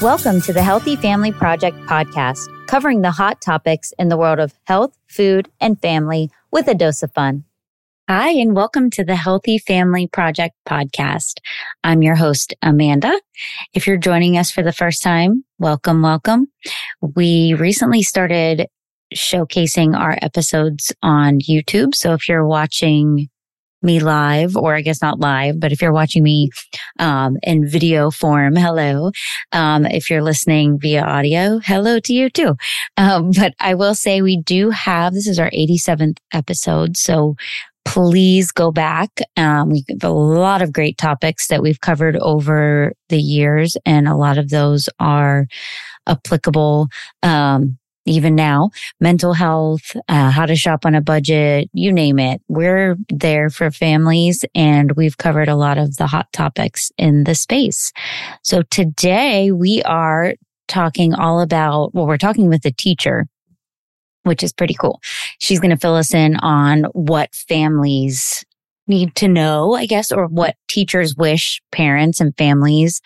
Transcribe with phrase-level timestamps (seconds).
[0.00, 4.52] Welcome to the Healthy Family Project podcast, covering the hot topics in the world of
[4.64, 7.44] health, food, and family with a dose of fun.
[8.08, 11.38] Hi, and welcome to the Healthy Family Project podcast.
[11.84, 13.18] I'm your host, Amanda.
[13.72, 16.48] If you're joining us for the first time, welcome, welcome.
[17.00, 18.66] We recently started
[19.14, 21.94] showcasing our episodes on YouTube.
[21.94, 23.28] So if you're watching
[23.84, 26.50] me live, or I guess not live, but if you're watching me
[26.98, 29.10] um, in video form, hello.
[29.52, 32.56] Um, if you're listening via audio, hello to you too.
[32.96, 37.36] Um, but I will say we do have this is our 87th episode, so
[37.84, 39.10] please go back.
[39.36, 44.08] Um, we have a lot of great topics that we've covered over the years, and
[44.08, 45.46] a lot of those are
[46.06, 46.88] applicable
[47.22, 52.42] um, even now, mental health, uh, how to shop on a budget, you name it.
[52.48, 57.34] We're there for families and we've covered a lot of the hot topics in the
[57.34, 57.92] space.
[58.42, 60.34] So today we are
[60.68, 63.26] talking all about, well, we're talking with a teacher,
[64.24, 65.00] which is pretty cool.
[65.38, 68.44] She's going to fill us in on what families
[68.86, 73.00] need to know, I guess, or what teachers wish parents and families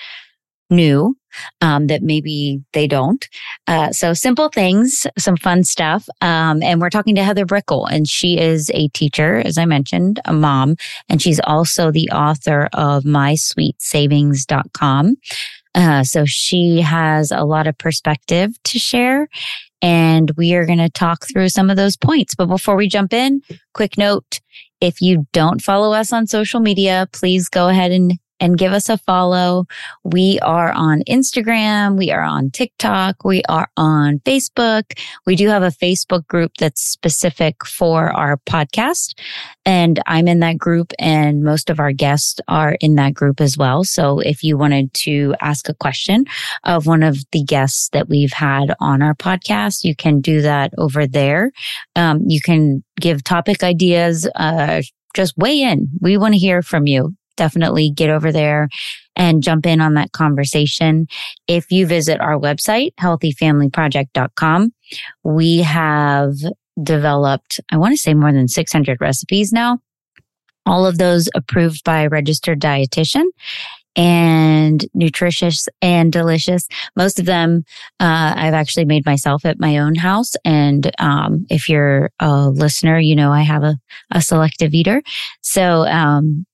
[0.70, 1.16] knew
[1.61, 3.28] um, that maybe they don't.
[3.67, 6.08] Uh, so simple things, some fun stuff.
[6.20, 10.20] Um, and we're talking to Heather Brickell, and she is a teacher, as I mentioned,
[10.25, 10.77] a mom,
[11.08, 15.17] and she's also the author of MySweetSavings.com.
[15.75, 19.28] Uh, so she has a lot of perspective to share.
[19.80, 22.34] And we are going to talk through some of those points.
[22.34, 23.42] But before we jump in,
[23.75, 24.41] quick note.
[24.80, 28.89] If you don't follow us on social media, please go ahead and and give us
[28.89, 29.67] a follow.
[30.05, 31.97] We are on Instagram.
[31.97, 33.25] We are on TikTok.
[33.25, 34.98] We are on Facebook.
[35.27, 39.19] We do have a Facebook group that's specific for our podcast.
[39.64, 43.56] And I'm in that group and most of our guests are in that group as
[43.56, 43.84] well.
[43.84, 46.24] So if you wanted to ask a question
[46.64, 50.73] of one of the guests that we've had on our podcast, you can do that
[50.79, 51.52] over there.
[51.96, 54.83] Um, you can give topic ideas, uh,
[55.14, 55.89] just weigh in.
[56.01, 58.68] We want to hear from you definitely get over there
[59.16, 61.06] and jump in on that conversation.
[61.46, 64.72] If you visit our website, healthyfamilyproject.com,
[65.24, 66.34] we have
[66.82, 69.78] developed, I want to say more than 600 recipes now.
[70.66, 73.24] All of those approved by a registered dietitian
[73.96, 76.68] and nutritious and delicious.
[76.94, 77.64] Most of them
[77.98, 80.34] uh, I've actually made myself at my own house.
[80.44, 83.76] And um, if you're a listener, you know I have a,
[84.12, 85.02] a selective eater.
[85.42, 86.46] So um,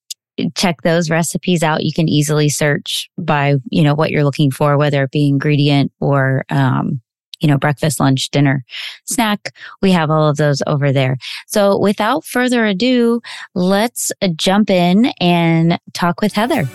[0.55, 1.85] check those recipes out.
[1.85, 5.93] You can easily search by, you know, what you're looking for, whether it be ingredient
[6.01, 7.01] or, um,
[7.41, 8.65] you know, breakfast, lunch, dinner,
[9.05, 9.55] snack.
[9.83, 11.19] We have all of those over there.
[11.47, 13.21] So without further ado,
[13.55, 16.69] let's jump in and talk with Heather.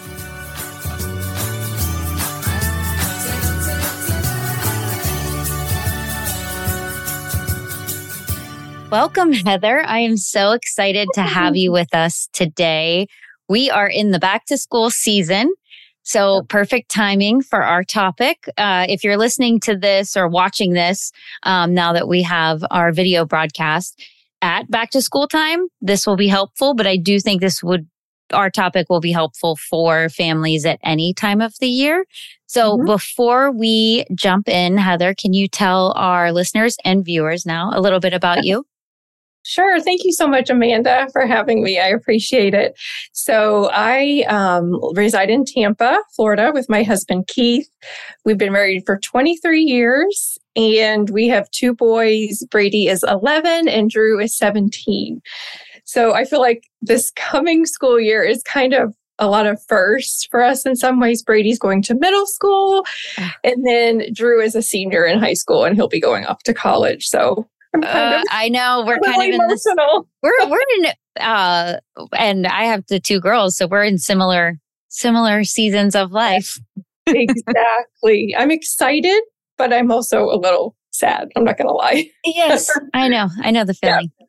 [8.92, 9.84] Welcome, Heather.
[9.86, 13.08] I am so excited to have you with us today.
[13.50, 15.52] We are in the back to school season.
[16.04, 18.50] So perfect timing for our topic.
[18.58, 21.12] Uh, if you're listening to this or watching this,
[21.44, 24.02] um, now that we have our video broadcast
[24.42, 26.74] at back to school time, this will be helpful.
[26.74, 27.88] But I do think this would,
[28.32, 32.06] our topic will be helpful for families at any time of the year.
[32.48, 32.86] So mm-hmm.
[32.86, 38.00] before we jump in, Heather, can you tell our listeners and viewers now a little
[38.00, 38.66] bit about you?
[39.50, 39.82] Sure.
[39.82, 41.80] Thank you so much, Amanda, for having me.
[41.80, 42.80] I appreciate it.
[43.14, 47.68] So I um, reside in Tampa, Florida, with my husband, Keith.
[48.26, 52.46] We've been married for 23 years and we have two boys.
[52.52, 55.20] Brady is 11 and Drew is 17.
[55.84, 60.28] So I feel like this coming school year is kind of a lot of firsts
[60.30, 61.24] for us in some ways.
[61.24, 62.86] Brady's going to middle school,
[63.18, 63.36] ah.
[63.44, 66.54] and then Drew is a senior in high school and he'll be going off to
[66.54, 67.08] college.
[67.08, 69.66] So uh, I know we're kind of in this.
[70.22, 71.80] We're we're in uh,
[72.18, 76.60] and I have the two girls, so we're in similar similar seasons of life.
[77.08, 78.36] exactly.
[78.38, 79.22] I'm excited,
[79.58, 81.30] but I'm also a little sad.
[81.36, 82.10] I'm not going to lie.
[82.26, 83.30] yes, I know.
[83.42, 84.12] I know the feeling.
[84.20, 84.26] Yeah.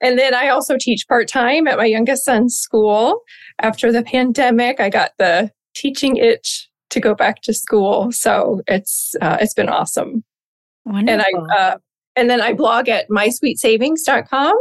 [0.00, 3.22] And then I also teach part time at my youngest son's school.
[3.62, 9.14] After the pandemic, I got the teaching itch to go back to school, so it's
[9.20, 10.22] uh, it's been awesome.
[10.84, 11.20] Wonderful.
[11.20, 11.76] And I uh,
[12.16, 14.56] and then I blog at mysweetsavings.com.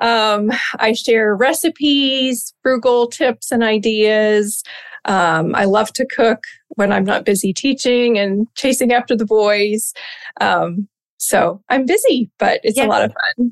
[0.00, 4.62] Um, I share recipes, frugal tips and ideas.
[5.04, 9.92] Um, I love to cook when I'm not busy teaching and chasing after the boys.
[10.40, 10.88] Um,
[11.20, 12.86] So I'm busy, but it's yeah.
[12.86, 13.50] a lot of fun.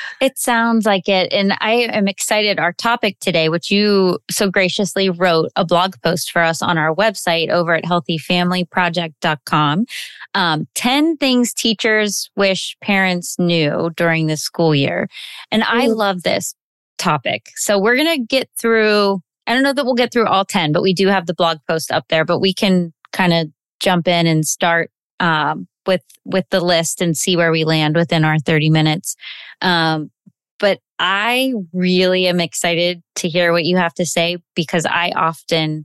[0.20, 1.32] it sounds like it.
[1.32, 2.58] And I am excited.
[2.58, 6.92] Our topic today, which you so graciously wrote a blog post for us on our
[6.94, 9.86] website over at healthyfamilyproject.com.
[10.34, 15.08] Um, 10 things teachers wish parents knew during the school year.
[15.50, 15.94] And I mm-hmm.
[15.94, 16.54] love this
[16.98, 17.50] topic.
[17.56, 20.72] So we're going to get through, I don't know that we'll get through all 10,
[20.72, 23.48] but we do have the blog post up there, but we can kind of
[23.80, 24.90] jump in and start
[25.20, 29.16] um, with with the list and see where we land within our 30 minutes.
[29.62, 30.10] Um,
[30.58, 35.84] but I really am excited to hear what you have to say because I often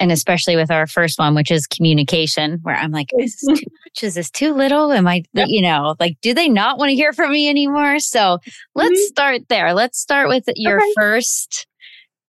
[0.00, 3.66] and especially with our first one, which is communication, where I'm like, is this too
[3.84, 4.02] much?
[4.02, 4.90] Is this too little?
[4.90, 5.48] Am I, yep.
[5.48, 7.98] you know, like, do they not want to hear from me anymore?
[7.98, 8.38] So
[8.74, 9.06] let's mm-hmm.
[9.08, 9.74] start there.
[9.74, 10.92] Let's start with your okay.
[10.96, 11.66] first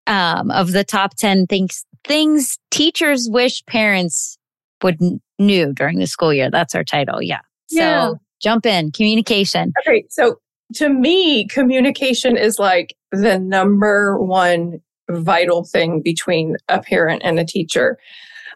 [0.07, 4.39] um, of the top 10 things, things teachers wish parents
[4.81, 4.97] would
[5.37, 6.49] knew during the school year.
[6.49, 7.21] That's our title.
[7.21, 7.41] Yeah.
[7.69, 8.07] yeah.
[8.07, 9.73] So jump in communication.
[9.87, 10.05] Okay.
[10.09, 10.39] So
[10.75, 17.45] to me, communication is like the number one vital thing between a parent and a
[17.45, 17.97] teacher.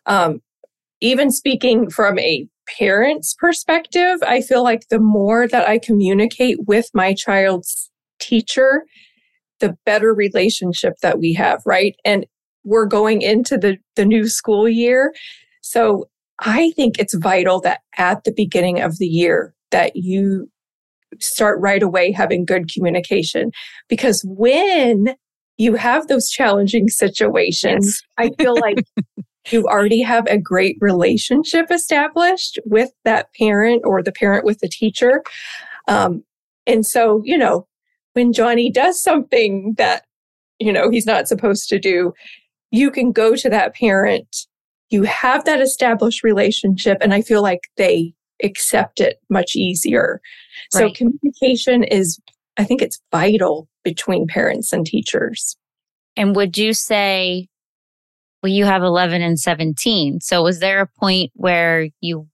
[0.05, 0.41] Um,
[1.01, 2.47] even speaking from a
[2.77, 7.89] parent's perspective, I feel like the more that I communicate with my child's
[8.19, 8.85] teacher,
[9.59, 11.95] the better relationship that we have, right?
[12.05, 12.25] And
[12.63, 15.13] we're going into the, the new school year.
[15.61, 16.09] So
[16.39, 20.49] I think it's vital that at the beginning of the year that you
[21.19, 23.51] start right away having good communication
[23.87, 25.15] because when
[25.57, 28.29] you have those challenging situations, yes.
[28.39, 28.77] I feel like
[29.51, 34.69] you already have a great relationship established with that parent or the parent with the
[34.69, 35.23] teacher.
[35.87, 36.23] Um,
[36.65, 37.67] and so, you know,
[38.13, 40.05] when Johnny does something that,
[40.59, 42.13] you know, he's not supposed to do,
[42.71, 44.47] you can go to that parent.
[44.89, 48.13] You have that established relationship, and I feel like they
[48.43, 50.21] accept it much easier.
[50.73, 50.79] Right.
[50.79, 52.19] So communication is,
[52.57, 55.57] I think it's vital between parents and teachers.
[56.15, 57.47] And would you say,
[58.41, 60.21] well, you have 11 and 17.
[60.21, 62.27] So was there a point where you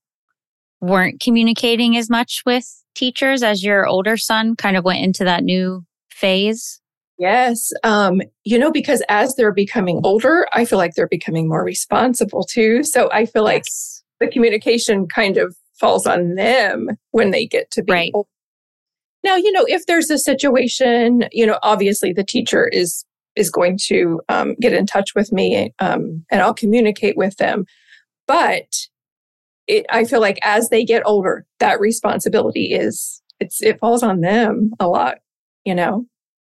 [0.82, 5.44] weren't communicating as much with teachers as your older son kind of went into that
[5.44, 6.82] new phase?
[7.18, 7.72] Yes.
[7.84, 12.44] Um, you know, because as they're becoming older, I feel like they're becoming more responsible
[12.44, 12.84] too.
[12.84, 14.04] So I feel like yes.
[14.22, 18.12] the communication kind of falls on them when they get to be right.
[18.14, 18.28] Old.
[19.24, 23.06] Now, you know, if there's a situation, you know, obviously the teacher is
[23.36, 27.66] is going to um, get in touch with me um, and I'll communicate with them.
[28.28, 28.88] But
[29.68, 34.22] it, I feel like as they get older, that responsibility is it's it falls on
[34.22, 35.20] them a lot,
[35.64, 36.06] you know.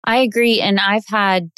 [0.04, 1.50] I agree, and I've had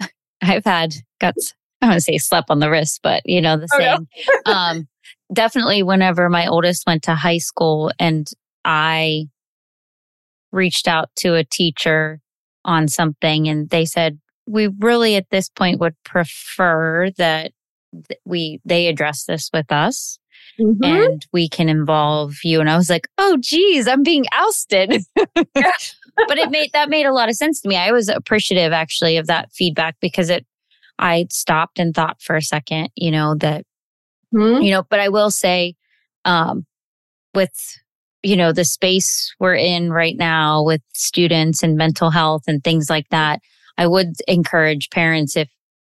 [0.42, 1.54] I've had guts.
[1.80, 4.08] I want to say slap on the wrist, but you know the oh, same.
[4.46, 4.52] No.
[4.52, 4.88] um,
[5.32, 8.28] definitely, whenever my oldest went to high school, and
[8.64, 9.26] I
[10.52, 12.20] reached out to a teacher
[12.64, 14.18] on something, and they said,
[14.48, 17.52] we really at this point would prefer that
[18.24, 20.18] we they address this with us
[20.60, 20.82] mm-hmm.
[20.84, 26.38] and we can involve you and i was like oh geez i'm being ousted but
[26.38, 29.26] it made that made a lot of sense to me i was appreciative actually of
[29.26, 30.46] that feedback because it
[30.98, 33.64] i stopped and thought for a second you know that
[34.34, 34.62] mm-hmm.
[34.62, 35.74] you know but i will say
[36.24, 36.66] um
[37.34, 37.78] with
[38.28, 42.90] you know the space we're in right now with students and mental health and things
[42.90, 43.40] like that
[43.78, 45.48] I would encourage parents if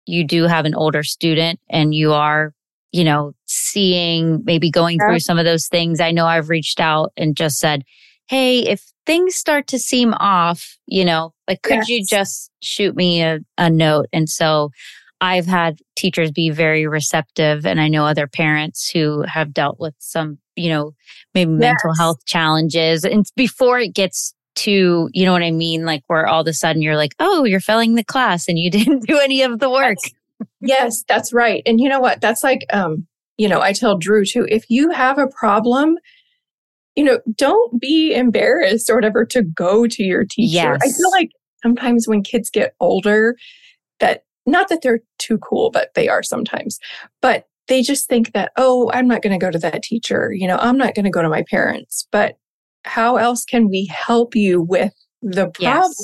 [0.07, 2.53] you do have an older student and you are,
[2.93, 6.01] you know, seeing maybe going through some of those things.
[6.01, 7.85] I know I've reached out and just said,
[8.29, 11.89] Hey, if things start to seem off, you know, like could yes.
[11.89, 14.07] you just shoot me a, a note?
[14.13, 14.71] And so
[15.21, 19.95] I've had teachers be very receptive and I know other parents who have dealt with
[19.99, 20.93] some, you know,
[21.35, 21.61] maybe yes.
[21.61, 25.85] mental health challenges and before it gets to, you know what I mean?
[25.85, 28.71] Like where all of a sudden you're like, oh, you're failing the class and you
[28.73, 29.97] didn't do any of the work.
[30.03, 30.15] That's,
[30.61, 31.63] yes, that's right.
[31.65, 32.21] And you know what?
[32.21, 33.07] That's like, um,
[33.39, 35.97] you know, I tell Drew too, if you have a problem,
[36.95, 40.55] you know, don't be embarrassed or whatever to go to your teacher.
[40.55, 40.81] Yes.
[40.83, 41.31] I feel like
[41.63, 43.37] sometimes when kids get older,
[44.47, 46.79] not that they're too cool, but they are sometimes,
[47.21, 50.33] but they just think that, oh, I'm not going to go to that teacher.
[50.33, 52.07] You know, I'm not going to go to my parents.
[52.13, 52.37] But
[52.85, 55.61] how else can we help you with the problem?
[55.61, 55.95] Yes.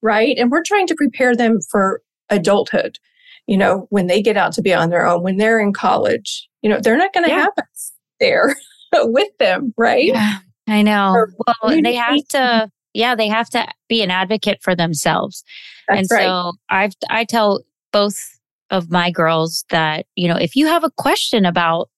[0.00, 0.36] Right.
[0.38, 2.98] And we're trying to prepare them for adulthood.
[3.46, 6.48] You know, when they get out to be on their own, when they're in college,
[6.62, 7.40] you know, they're not going to yeah.
[7.40, 8.56] have us there
[8.94, 9.74] with them.
[9.76, 10.06] Right.
[10.06, 11.10] Yeah, I know.
[11.10, 15.42] Or well, they have to, yeah, they have to be an advocate for themselves.
[15.88, 16.24] That's and right.
[16.24, 18.38] so I've, I tell both
[18.70, 21.90] of my girls that, you know, if you have a question about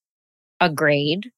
[0.61, 1.31] a grade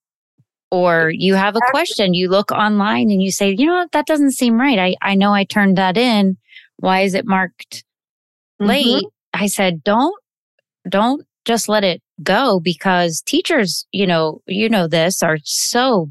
[0.71, 4.07] or you have a question, you look online and you say, you know what, that
[4.07, 4.79] doesn't seem right.
[4.79, 6.37] I, I know I turned that in.
[6.79, 7.85] Why is it marked
[8.61, 8.67] mm-hmm.
[8.67, 9.05] late?
[9.33, 10.15] I said, don't,
[10.89, 16.11] don't just let it go because teachers, you know, you know, this are so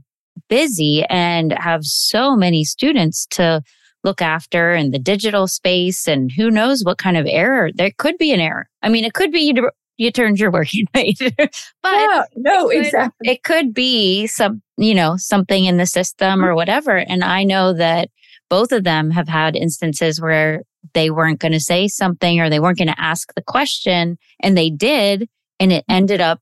[0.50, 3.62] busy and have so many students to
[4.06, 8.18] look after in the digital space and who knows what kind of error there could
[8.18, 8.70] be an error.
[8.82, 11.50] I mean, it could be you, you turned your working late, but
[11.84, 13.30] yeah, no, it could, exactly.
[13.30, 16.56] It could be some, you know, something in the system or mm-hmm.
[16.56, 16.96] whatever.
[16.96, 18.10] And I know that
[18.50, 20.62] both of them have had instances where
[20.94, 24.56] they weren't going to say something or they weren't going to ask the question and
[24.56, 25.28] they did.
[25.60, 25.96] And it mm-hmm.
[25.96, 26.42] ended up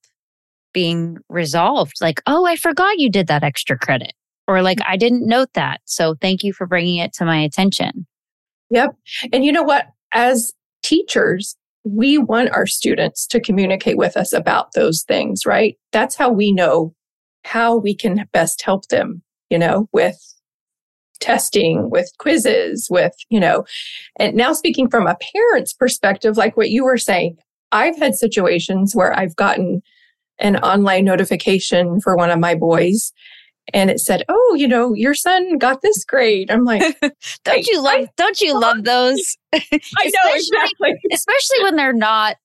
[0.74, 2.02] being resolved.
[2.02, 4.14] Like, oh, I forgot you did that extra credit.
[4.48, 4.86] Or like, mm.
[4.88, 5.82] I didn't note that.
[5.86, 8.06] So thank you for bringing it to my attention.
[8.70, 8.96] Yep.
[9.32, 9.88] And you know what?
[10.14, 10.52] As
[10.84, 15.78] teachers, we want our students to communicate with us about those things, right?
[15.92, 16.94] That's how we know
[17.44, 20.18] how we can best help them, you know, with
[21.20, 23.66] testing, with quizzes, with, you know,
[24.18, 27.38] and now speaking from a parent's perspective, like what you were saying,
[27.72, 29.82] I've had situations where I've gotten
[30.40, 33.12] an online notification for one of my boys
[33.72, 36.82] and it said, "Oh, you know, your son got this grade." I'm like,
[37.44, 38.08] "Don't you love?
[38.18, 42.38] don't you love those?" I know exactly, especially when they're not.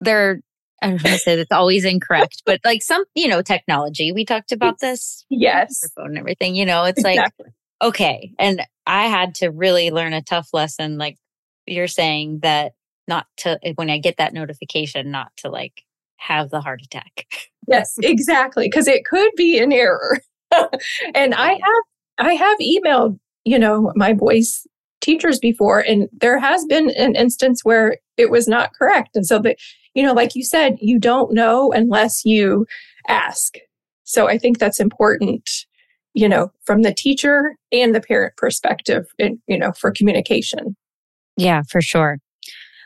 [0.00, 0.40] They're
[0.82, 4.12] I don't want to say that's always incorrect, but like some, you know, technology.
[4.12, 5.24] We talked about this.
[5.30, 5.80] Yes.
[5.96, 6.54] Phone and everything.
[6.54, 7.46] You know, it's exactly.
[7.46, 10.98] like okay, and I had to really learn a tough lesson.
[10.98, 11.16] Like
[11.66, 12.72] you're saying that
[13.08, 15.84] not to when I get that notification, not to like
[16.16, 17.26] have the heart attack.
[17.66, 20.20] Yes, exactly, because it could be an error.
[21.14, 21.84] and I have
[22.18, 24.66] I have emailed, you know, my boys
[25.00, 29.10] teachers before and there has been an instance where it was not correct.
[29.14, 29.56] And so that,
[29.94, 32.66] you know, like you said, you don't know unless you
[33.06, 33.56] ask.
[34.04, 35.50] So I think that's important,
[36.14, 40.76] you know, from the teacher and the parent perspective, and, you know, for communication.
[41.36, 42.18] Yeah, for sure.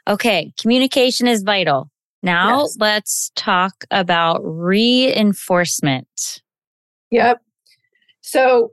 [0.08, 1.90] Okay, communication is vital.
[2.22, 2.76] Now yes.
[2.80, 6.40] let's talk about reinforcement.
[7.10, 7.40] Yep.
[8.28, 8.73] So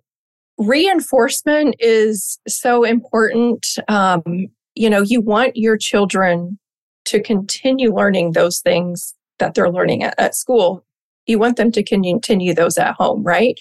[0.57, 3.65] reinforcement is so important.
[3.87, 6.59] Um, you know, you want your children
[7.05, 10.85] to continue learning those things that they're learning at, at school.
[11.25, 13.57] You want them to continue those at home, right?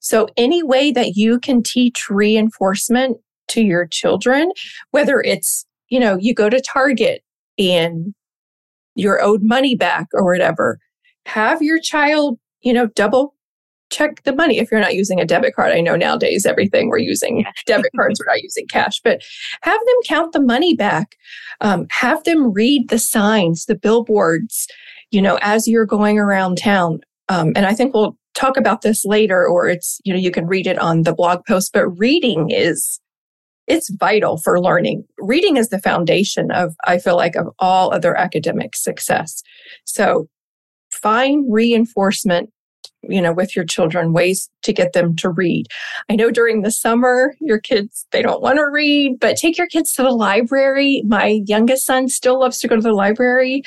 [0.00, 3.18] So any way that you can teach reinforcement
[3.48, 4.50] to your children,
[4.90, 7.22] whether it's, you know, you go to Target
[7.56, 8.12] and
[8.96, 10.80] you're owed money back or whatever,
[11.26, 13.36] have your child, you know, double
[13.90, 15.72] check the money if you're not using a debit card.
[15.72, 19.22] I know nowadays everything we're using debit cards, we're not using cash, but
[19.62, 21.16] have them count the money back.
[21.60, 24.66] Um, have them read the signs, the billboards,
[25.10, 27.00] you know, as you're going around town.
[27.28, 30.46] Um, and I think we'll talk about this later, or it's, you know, you can
[30.46, 33.00] read it on the blog post, but reading is,
[33.66, 35.04] it's vital for learning.
[35.18, 39.42] Reading is the foundation of, I feel like, of all other academic success.
[39.84, 40.28] So
[40.90, 42.50] find reinforcement
[43.02, 45.66] you know, with your children, ways to get them to read.
[46.08, 49.68] I know during the summer, your kids, they don't want to read, but take your
[49.68, 51.02] kids to the library.
[51.06, 53.62] My youngest son still loves to go to the library.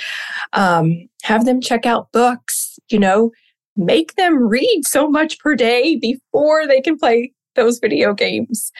[0.53, 3.31] Um, have them check out books, you know,
[3.75, 8.71] make them read so much per day before they can play those video games.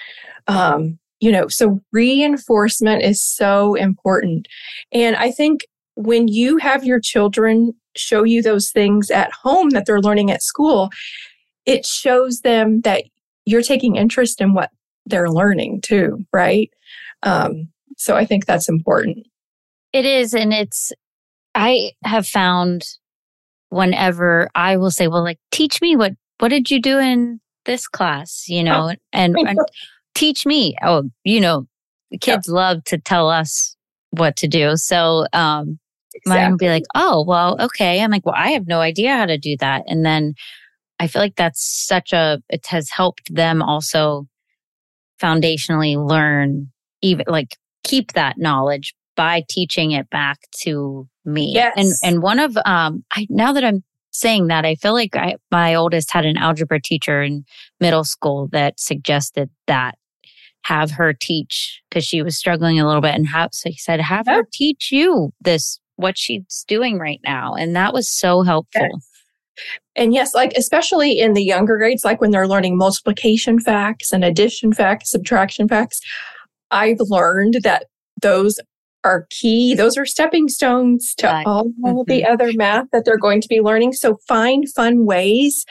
[0.47, 4.47] Um, you know, so reinforcement is so important.
[4.91, 5.65] And I think
[5.95, 10.43] when you have your children show you those things at home that they're learning at
[10.43, 10.89] school,
[11.65, 13.03] it shows them that
[13.45, 14.69] you're taking interest in what
[15.05, 16.71] they're learning too, right?
[17.23, 19.27] Um, so I think that's important.
[19.93, 20.33] It is.
[20.33, 20.91] And it's,
[21.53, 22.85] I have found
[23.69, 27.87] whenever I will say, well, like, teach me what, what did you do in this
[27.87, 29.59] class, you know, oh, and, and
[30.15, 30.75] teach me.
[30.83, 31.67] Oh, you know,
[32.19, 32.53] kids yeah.
[32.53, 33.75] love to tell us
[34.11, 34.75] what to do.
[34.77, 35.79] So, um,
[36.13, 36.41] Exactly.
[36.41, 38.01] Mine would be like, oh, well, okay.
[38.01, 39.83] I'm like, well, I have no idea how to do that.
[39.87, 40.33] And then
[40.99, 44.27] I feel like that's such a, it has helped them also
[45.21, 51.51] foundationally learn, even like keep that knowledge by teaching it back to me.
[51.53, 51.73] Yes.
[51.75, 55.35] And, and one of, um, I, now that I'm saying that, I feel like I,
[55.51, 57.45] my oldest had an algebra teacher in
[57.79, 59.95] middle school that suggested that
[60.63, 63.99] have her teach because she was struggling a little bit and have so he said
[63.99, 67.53] have her teach you this what she's doing right now.
[67.53, 68.87] And that was so helpful.
[68.91, 69.07] Yes.
[69.95, 74.23] And yes, like especially in the younger grades, like when they're learning multiplication facts and
[74.23, 76.01] addition facts, subtraction facts,
[76.71, 77.85] I've learned that
[78.21, 78.59] those
[79.03, 79.73] are key.
[79.73, 81.45] Those are stepping stones to right.
[81.45, 82.01] all mm-hmm.
[82.07, 83.93] the other math that they're going to be learning.
[83.93, 85.65] So find fun ways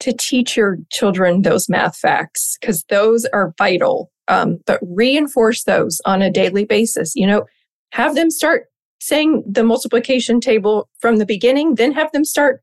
[0.00, 4.10] to teach your children those math facts because those are vital.
[4.28, 7.12] Um, but reinforce those on a daily basis.
[7.14, 7.46] You know,
[7.92, 8.66] have them start
[8.98, 12.62] saying the multiplication table from the beginning, then have them start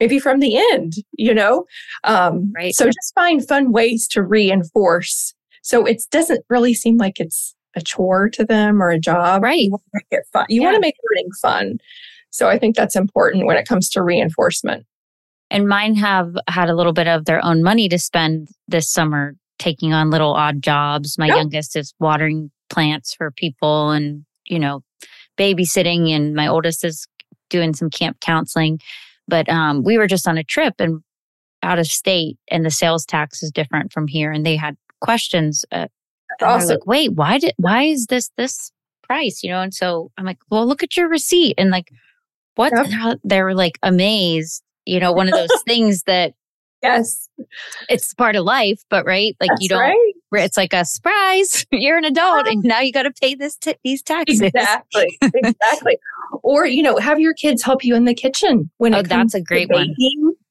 [0.00, 1.64] maybe from the end, you know?
[2.02, 2.74] Um, right.
[2.74, 5.34] So just find fun ways to reinforce.
[5.62, 9.42] So it doesn't really seem like it's a chore to them or a job.
[9.42, 9.60] Right.
[9.60, 10.46] You want to make it fun.
[10.48, 10.66] You yeah.
[10.66, 11.78] want to make learning fun.
[12.30, 14.86] So I think that's important when it comes to reinforcement.
[15.50, 19.34] And mine have had a little bit of their own money to spend this summer
[19.58, 21.16] taking on little odd jobs.
[21.16, 21.36] My yep.
[21.36, 24.82] youngest is watering plants for people and, you know,
[25.38, 27.06] babysitting, and my oldest is
[27.50, 28.80] doing some camp counseling.
[29.26, 31.02] But um, we were just on a trip and
[31.62, 34.30] out of state, and the sales tax is different from here.
[34.32, 35.64] And they had questions.
[35.72, 35.88] Uh,
[36.42, 36.70] awesome.
[36.70, 38.70] like, wait, why did why is this this
[39.02, 39.42] price?
[39.42, 41.90] You know, and so I'm like, well, look at your receipt, and like,
[42.56, 42.72] what?
[42.74, 43.18] Yep.
[43.24, 44.62] They were like amazed.
[44.86, 46.34] You know, one of those things that
[46.84, 47.28] Yes.
[47.88, 49.34] It's part of life, but right?
[49.40, 50.13] Like That's you don't, right.
[50.36, 51.66] It's like a surprise.
[51.72, 54.40] You're an adult and now you got to pay this, t- these taxes.
[54.40, 55.18] Exactly.
[55.22, 55.98] exactly.
[56.42, 59.40] or, you know, have your kids help you in the kitchen when oh, that's a
[59.40, 59.94] great one.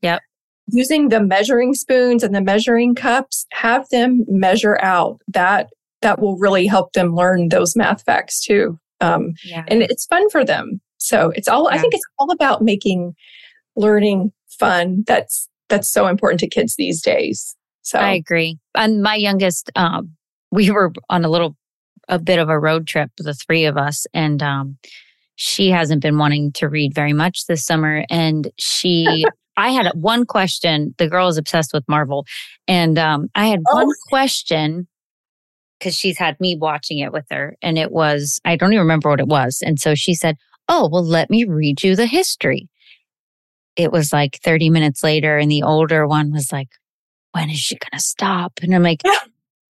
[0.01, 0.21] Yep.
[0.67, 5.69] Using the measuring spoons and the measuring cups, have them measure out that
[6.01, 8.79] that will really help them learn those math facts too.
[9.01, 9.63] Um, yeah.
[9.67, 10.81] And it's fun for them.
[10.97, 11.77] So it's all, yeah.
[11.77, 13.13] I think it's all about making
[13.75, 15.03] learning fun.
[15.07, 17.55] That's that's so important to kids these days.
[17.83, 18.57] So I agree.
[18.75, 20.11] And my youngest, um,
[20.51, 21.55] we were on a little,
[22.07, 24.77] a bit of a road trip, the three of us, and um,
[25.35, 28.05] she hasn't been wanting to read very much this summer.
[28.09, 29.25] And she,
[29.57, 30.95] I had one question.
[30.97, 32.25] The girl is obsessed with Marvel,
[32.67, 33.75] and um, I had oh.
[33.75, 34.87] one question
[35.77, 39.09] because she's had me watching it with her, and it was I don't even remember
[39.09, 39.61] what it was.
[39.63, 40.37] And so she said,
[40.69, 42.69] "Oh, well, let me read you the history."
[43.75, 46.69] it was like 30 minutes later and the older one was like,
[47.33, 48.59] when is she going to stop?
[48.61, 49.01] And I'm like,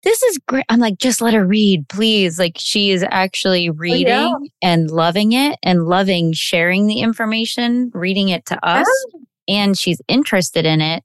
[0.03, 0.65] this is great.
[0.70, 2.38] I'm like, just let her read, please.
[2.38, 4.38] Like she is actually oh, reading yeah.
[4.62, 8.87] and loving it and loving sharing the information, reading it to us.
[9.48, 11.03] And she's interested in it.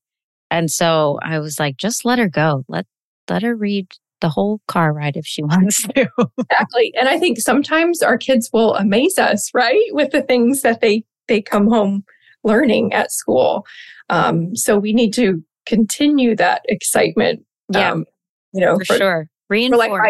[0.50, 2.64] And so I was like, just let her go.
[2.68, 2.86] Let,
[3.30, 3.86] let her read
[4.20, 6.08] the whole car ride if she wants to.
[6.38, 6.92] exactly.
[6.98, 9.86] And I think sometimes our kids will amaze us, right?
[9.90, 12.04] With the things that they, they come home
[12.42, 13.64] learning at school.
[14.08, 17.44] Um, so we need to continue that excitement.
[17.72, 17.92] Yeah.
[17.92, 18.06] Um,
[18.52, 19.30] you know, for, for sure.
[19.48, 19.86] Reinforce.
[19.86, 20.02] For like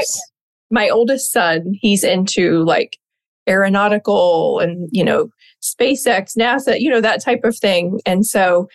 [0.71, 2.97] my, my oldest son, he's into like
[3.49, 5.29] aeronautical and, you know,
[5.62, 8.01] SpaceX, NASA, you know, that type of thing.
[8.07, 8.68] And so,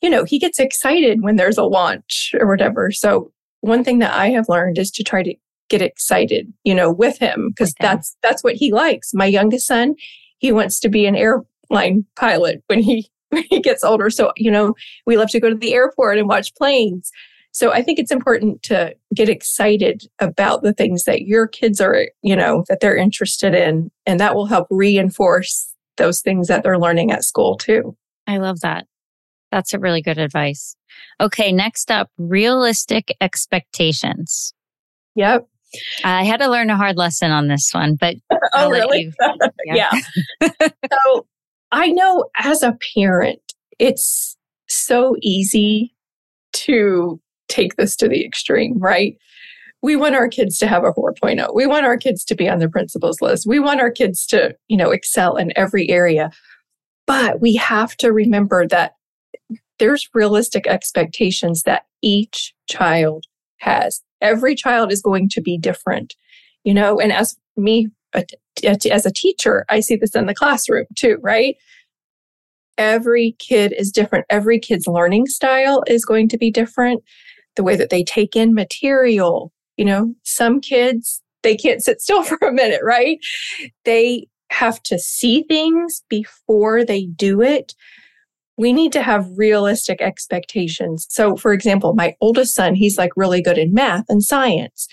[0.00, 2.90] you know, he gets excited when there's a launch or whatever.
[2.92, 5.34] So one thing that I have learned is to try to
[5.68, 9.12] get excited, you know, with him because that's that's what he likes.
[9.12, 9.94] My youngest son,
[10.38, 14.10] he wants to be an airline pilot when he when he gets older.
[14.10, 14.74] So, you know,
[15.06, 17.10] we love to go to the airport and watch planes.
[17.52, 22.08] So I think it's important to get excited about the things that your kids are,
[22.22, 23.90] you know, that they're interested in.
[24.06, 27.96] And that will help reinforce those things that they're learning at school too.
[28.26, 28.86] I love that.
[29.50, 30.76] That's a really good advice.
[31.20, 34.54] Okay, next up, realistic expectations.
[35.16, 35.48] Yep.
[36.04, 38.16] I had to learn a hard lesson on this one, but
[38.54, 39.02] oh, really?
[39.02, 39.12] You,
[39.64, 39.90] yeah.
[40.40, 40.48] yeah.
[41.04, 41.26] so
[41.72, 43.40] I know as a parent,
[43.78, 44.36] it's
[44.68, 45.94] so easy
[46.52, 49.16] to take this to the extreme, right?
[49.82, 51.54] We want our kids to have a 4.0.
[51.54, 53.46] We want our kids to be on the principal's list.
[53.46, 56.30] We want our kids to, you know, excel in every area.
[57.06, 58.92] But we have to remember that
[59.78, 63.24] there's realistic expectations that each child
[63.58, 64.02] has.
[64.20, 66.14] Every child is going to be different,
[66.62, 71.18] you know, and as me as a teacher, I see this in the classroom too,
[71.22, 71.56] right?
[72.78, 74.26] Every kid is different.
[74.30, 77.02] Every kid's learning style is going to be different.
[77.56, 82.22] The way that they take in material, you know, some kids, they can't sit still
[82.24, 83.18] for a minute, right?
[83.84, 87.74] They have to see things before they do it.
[88.56, 91.06] We need to have realistic expectations.
[91.08, 94.86] So, for example, my oldest son, he's like really good in math and science.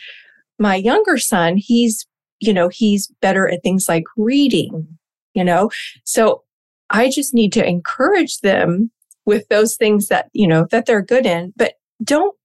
[0.60, 2.07] My younger son, he's
[2.40, 4.88] you know, he's better at things like reading,
[5.34, 5.70] you know?
[6.04, 6.44] So
[6.90, 8.92] I just need to encourage them
[9.26, 11.74] with those things that, you know, that they're good in, but
[12.04, 12.36] don't,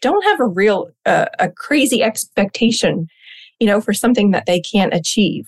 [0.00, 3.06] don't have a real, uh, a crazy expectation,
[3.60, 5.44] you know, for something that they can't achieve.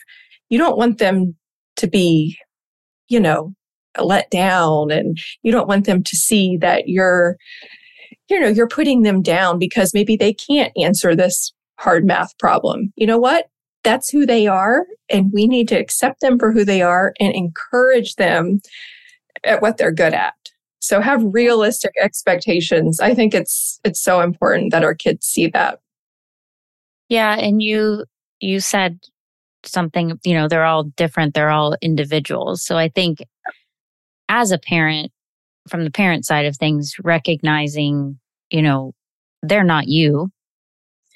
[0.51, 1.35] You don't want them
[1.77, 2.39] to be,
[3.09, 3.53] you know,
[4.01, 7.37] let down and you don't want them to see that you're,
[8.29, 12.93] you know, you're putting them down because maybe they can't answer this hard math problem.
[12.97, 13.47] You know what?
[13.85, 14.87] That's who they are.
[15.09, 18.61] And we need to accept them for who they are and encourage them
[19.45, 20.35] at what they're good at.
[20.81, 23.01] So have realistic expectations.
[23.01, 25.81] I think it's it's so important that our kids see that.
[27.09, 28.05] Yeah, and you
[28.41, 28.99] you said
[29.65, 32.63] something, you know, they're all different, they're all individuals.
[32.65, 33.23] So I think
[34.29, 35.11] as a parent
[35.69, 38.19] from the parent side of things recognizing,
[38.51, 38.93] you know,
[39.43, 40.31] they're not you.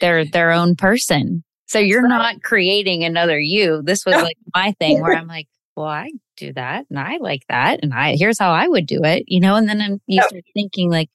[0.00, 1.44] They're their own person.
[1.68, 3.82] So you're not creating another you.
[3.82, 7.42] This was like my thing where I'm like, well, I do that and I like
[7.50, 7.80] that.
[7.82, 9.54] And I, here's how I would do it, you know?
[9.54, 11.10] And then I'm, you start thinking like,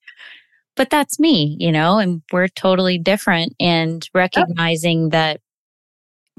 [0.76, 5.42] but that's me, you know, and we're totally different and recognizing that,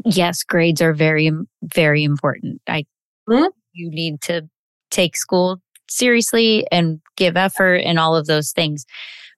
[0.05, 2.63] yes, grades are very, very important.
[2.69, 2.87] I,
[3.29, 3.47] mm-hmm.
[3.73, 4.49] you need to
[4.91, 8.87] take school seriously and give effort and all of those things.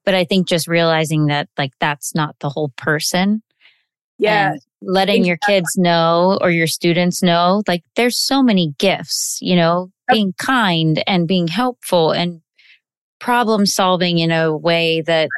[0.04, 3.42] But I think just realizing that like that's not the whole person.
[4.18, 9.56] Yeah letting your kids know or your students know like there's so many gifts you
[9.56, 12.40] know being kind and being helpful and
[13.18, 15.28] problem solving in a way that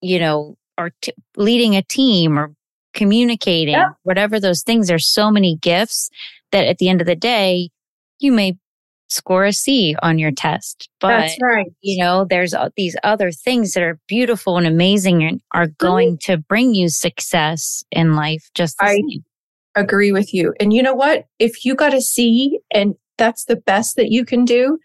[0.00, 2.52] you know are t- leading a team or
[2.92, 6.10] communicating whatever those things there's so many gifts
[6.50, 7.70] that at the end of the day
[8.18, 8.56] you may
[9.08, 10.88] score a C on your test.
[11.00, 11.66] But, That's right.
[11.80, 16.16] you know, there's uh, these other things that are beautiful and amazing and are going
[16.16, 16.32] mm-hmm.
[16.32, 19.24] to bring you success in life just I same.
[19.74, 20.54] agree with you.
[20.60, 21.26] And you know what?
[21.38, 24.78] If you got a C and that's the best that you can do,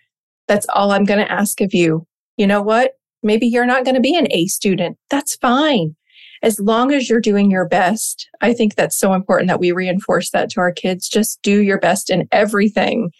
[0.48, 2.08] that's all I'm going to ask of you.
[2.38, 2.94] You know what?
[3.22, 4.98] Maybe you're not going to be an A student.
[5.10, 5.96] That's fine.
[6.42, 10.32] As long as you're doing your best, I think that's so important that we reinforce
[10.32, 11.08] that to our kids.
[11.08, 13.12] Just do your best in everything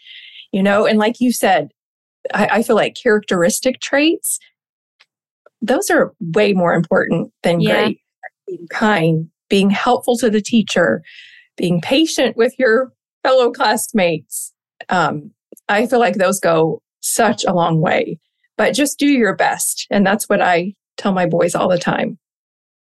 [0.54, 1.72] you know, and like you said,
[2.34, 4.40] I, I feel like characteristic traits,
[5.62, 7.74] those are way more important than yeah.
[7.74, 8.00] great.
[8.48, 11.02] Being kind, being helpful to the teacher,
[11.58, 12.92] being patient with your
[13.24, 14.54] fellow classmates.
[14.90, 15.32] Um,
[15.70, 18.20] I feel like those go such a long way,
[18.58, 19.88] but just do your best.
[19.90, 22.20] And that's what I tell my boys all the time.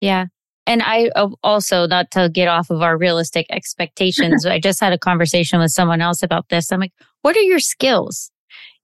[0.02, 0.26] Yeah.
[0.68, 4.94] And I uh, also, not to get off of our realistic expectations, I just had
[4.94, 6.72] a conversation with someone else about this.
[6.72, 6.94] I'm like,
[7.26, 8.30] what are your skills?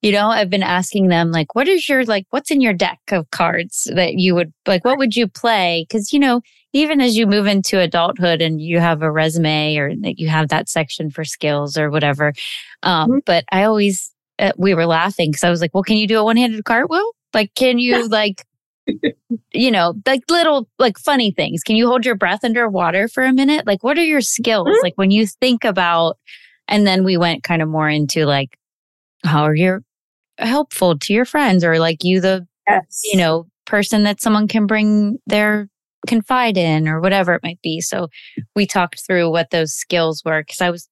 [0.02, 3.00] You know, I've been asking them, like, what is your, like, what's in your deck
[3.12, 5.86] of cards that you would, like, what would you play?
[5.92, 6.42] Cause, you know,
[6.74, 10.48] even as you move into adulthood and you have a resume or that you have
[10.48, 12.34] that section for skills or whatever.
[12.82, 13.20] Um, mm-hmm.
[13.28, 16.18] but I always, uh, we were laughing because I was like, well, can you do
[16.18, 17.12] a one handed cartwheel?
[17.36, 18.44] Like, can you, like,
[19.54, 21.62] you know, like little like funny things.
[21.62, 23.68] Can you hold your breath underwater for a minute?
[23.68, 24.68] Like what are your skills?
[24.68, 24.84] Mm-hmm.
[24.84, 26.18] Like when you think about
[26.72, 28.58] and then we went kind of more into like
[29.24, 29.82] how are you
[30.40, 33.02] helpful to your friends or like you the yes.
[33.12, 35.70] you know, person that someone can bring their
[36.08, 37.80] confide in or whatever it might be.
[37.80, 38.08] So
[38.56, 40.90] we talked through what those skills were cuz I was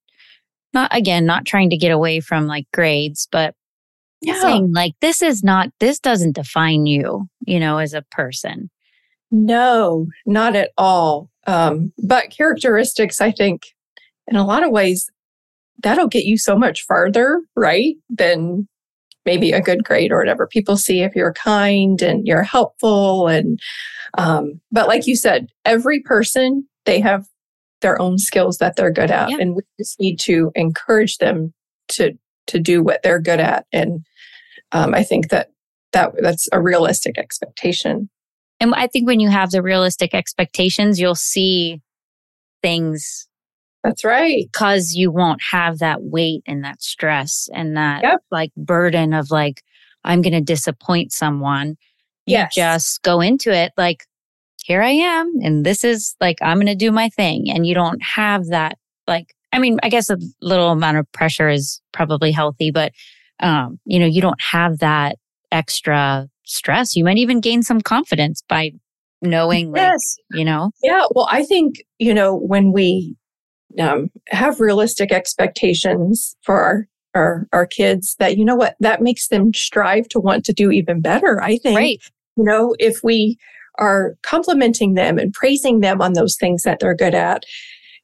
[0.74, 3.56] not again not trying to get away from like grades, but
[4.22, 4.40] yeah.
[4.42, 8.70] saying like this is not this doesn't define you you know as a person
[9.32, 13.68] no not at all um, but characteristics i think
[14.28, 15.10] in a lot of ways
[15.82, 18.68] that'll get you so much farther right than
[19.26, 23.60] maybe a good grade or whatever people see if you're kind and you're helpful and
[24.18, 27.26] um, but like you said every person they have
[27.82, 29.38] their own skills that they're good at yeah.
[29.40, 31.54] and we just need to encourage them
[31.88, 32.14] to
[32.48, 34.04] to do what they're good at and
[34.72, 35.50] um, I think that
[35.94, 38.10] that that's a realistic expectation.
[38.60, 41.82] And I think when you have the realistic expectations, you'll see
[42.62, 43.28] things.
[43.84, 44.46] That's right.
[44.52, 48.20] Because you won't have that weight and that stress and that yep.
[48.30, 49.64] like burden of like,
[50.04, 51.78] I'm going to disappoint someone.
[52.26, 52.56] You yes.
[52.56, 54.06] just go into it like,
[54.64, 55.34] here I am.
[55.42, 57.50] And this is like, I'm going to do my thing.
[57.50, 61.50] And you don't have that like, I mean, I guess a little amount of pressure
[61.50, 62.92] is probably healthy, but
[63.40, 65.16] um, you know, you don't have that
[65.52, 66.96] extra stress.
[66.96, 68.72] You might even gain some confidence by
[69.22, 70.18] knowing, like, yes.
[70.32, 70.72] you know?
[70.84, 71.06] Yeah.
[71.12, 73.16] Well, I think, you know, when we
[73.80, 79.28] um, have realistic expectations for our, our, our kids that, you know what, that makes
[79.28, 81.42] them strive to want to do even better.
[81.42, 82.00] I think, right.
[82.36, 83.38] you know, if we
[83.78, 87.44] are complimenting them and praising them on those things that they're good at,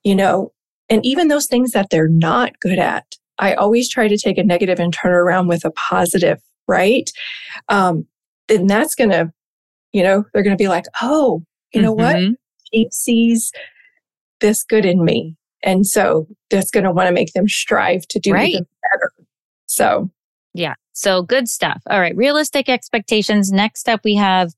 [0.03, 0.51] you know,
[0.89, 3.05] and even those things that they're not good at,
[3.37, 7.09] I always try to take a negative and turn around with a positive, right?
[7.69, 8.07] Um,
[8.47, 9.31] then that's going to,
[9.91, 12.29] you know, they're going to be like, oh, you know mm-hmm.
[12.29, 12.37] what?
[12.71, 13.51] He sees
[14.41, 15.35] this good in me.
[15.63, 18.53] And so that's going to want to make them strive to do right.
[18.53, 19.11] better.
[19.65, 20.11] So,
[20.53, 20.75] yeah.
[20.93, 21.81] So good stuff.
[21.89, 22.15] All right.
[22.15, 23.51] Realistic expectations.
[23.51, 24.53] Next up, we have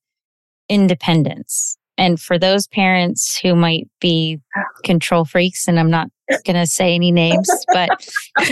[0.70, 1.78] independence.
[1.98, 4.40] And for those parents who might be
[4.84, 6.10] control freaks, and I'm not
[6.46, 7.90] going to say any names, but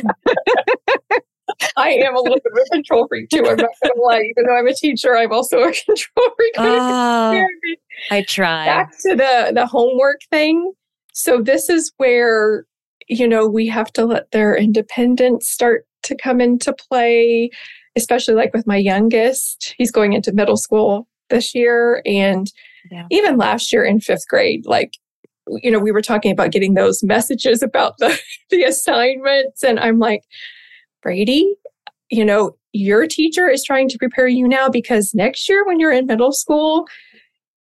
[1.77, 3.45] I am a little bit of a control freak too.
[3.47, 4.21] I'm not gonna lie.
[4.21, 6.53] Even though I'm a teacher, I'm also a control freak.
[6.58, 7.45] Oh,
[8.12, 8.65] I try.
[8.65, 10.73] Back to the the homework thing.
[11.15, 12.65] So this is where
[13.08, 17.49] you know we have to let their independence start to come into play,
[17.95, 19.73] especially like with my youngest.
[19.78, 22.51] He's going into middle school this year, and
[22.91, 23.08] yeah.
[23.10, 24.93] even last year in fifth grade, like
[25.47, 29.63] you know, we were talking about getting those messages about the, the assignments.
[29.63, 30.23] And I'm like,
[31.01, 31.56] Brady,
[32.10, 35.91] you know, your teacher is trying to prepare you now because next year when you're
[35.91, 36.88] in middle school,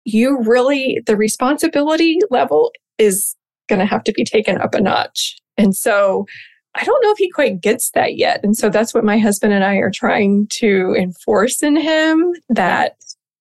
[0.04, 3.34] you really, the responsibility level is
[3.68, 5.38] going to have to be taken up a notch.
[5.56, 6.26] And so
[6.74, 8.40] I don't know if he quite gets that yet.
[8.44, 12.96] And so that's what my husband and I are trying to enforce in him that,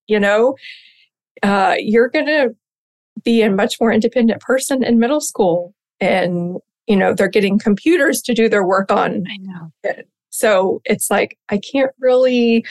[0.07, 0.55] you know,
[1.43, 2.55] uh, you're going to
[3.23, 5.73] be a much more independent person in middle school.
[5.99, 9.25] And, you know, they're getting computers to do their work on.
[9.27, 9.93] I know.
[10.29, 12.65] So it's like, I can't really,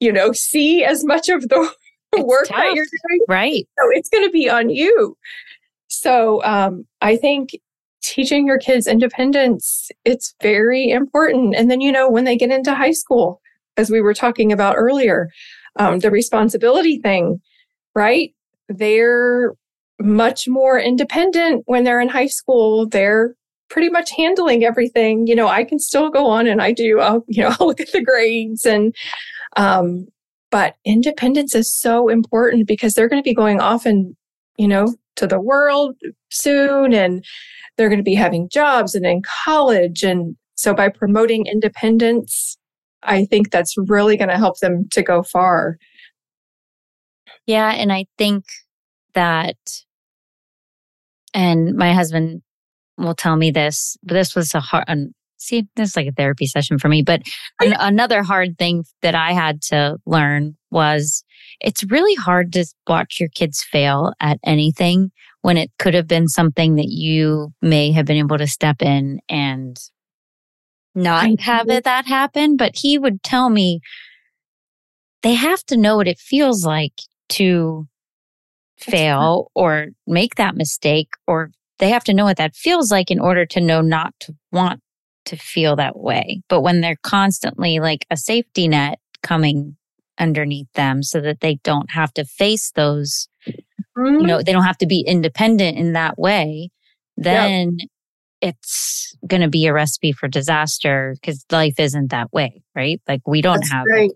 [0.00, 1.72] you know, see as much of the
[2.12, 3.20] it's work tough, that you're doing.
[3.28, 3.68] Right.
[3.78, 5.16] So it's going to be on you.
[5.92, 7.50] So um, I think
[8.02, 11.54] teaching your kids independence, it's very important.
[11.54, 13.40] And then, you know, when they get into high school,
[13.76, 15.28] as we were talking about earlier,
[15.78, 17.40] um, the responsibility thing,
[17.94, 18.34] right?
[18.68, 19.52] They're
[20.00, 22.88] much more independent when they're in high school.
[22.88, 23.34] They're
[23.68, 25.26] pretty much handling everything.
[25.26, 27.80] You know, I can still go on and I do, I'll, you know, I'll look
[27.80, 28.94] at the grades and,
[29.56, 30.06] um,
[30.50, 34.16] but independence is so important because they're going to be going off and,
[34.56, 35.96] you know, to the world
[36.30, 37.24] soon and
[37.76, 40.02] they're going to be having jobs and in college.
[40.02, 42.56] And so by promoting independence,
[43.02, 45.78] I think that's really going to help them to go far.
[47.46, 47.72] Yeah.
[47.72, 48.44] And I think
[49.14, 49.56] that
[51.34, 52.42] and my husband
[52.98, 54.86] will tell me this, but this was a hard,
[55.38, 57.02] see, this is like a therapy session for me.
[57.02, 57.22] But
[57.60, 61.24] an, another hard thing that I had to learn was
[61.62, 65.10] it's really hard to watch your kids fail at anything
[65.42, 69.20] when it could have been something that you may have been able to step in
[69.28, 69.78] and
[70.94, 72.56] not have it that happen.
[72.56, 73.80] But he would tell me
[75.22, 77.86] they have to know what it feels like to
[78.78, 83.20] fail or make that mistake or they have to know what that feels like in
[83.20, 84.80] order to know not to want
[85.24, 86.42] to feel that way.
[86.48, 89.76] But when they're constantly like a safety net coming
[90.18, 94.20] underneath them so that they don't have to face those, mm-hmm.
[94.20, 94.44] you know, mm-hmm.
[94.44, 96.70] they don't have to be independent in that way,
[97.16, 97.88] then yep.
[98.40, 103.00] it's going to be a recipe for disaster because life isn't that way, right?
[103.08, 104.10] Like we don't That's have right.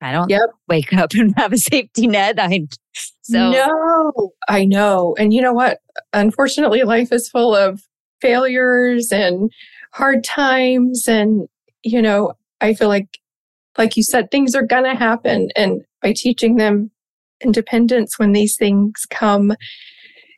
[0.00, 0.50] I don't yep.
[0.68, 2.38] wake up and have a safety net.
[2.38, 2.66] I
[3.22, 5.14] so No, I know.
[5.18, 5.78] And you know what?
[6.12, 7.82] Unfortunately, life is full of
[8.20, 9.50] failures and
[9.92, 11.48] hard times and
[11.82, 13.18] you know, I feel like
[13.78, 16.90] like you said things are going to happen and by teaching them
[17.42, 19.52] independence when these things come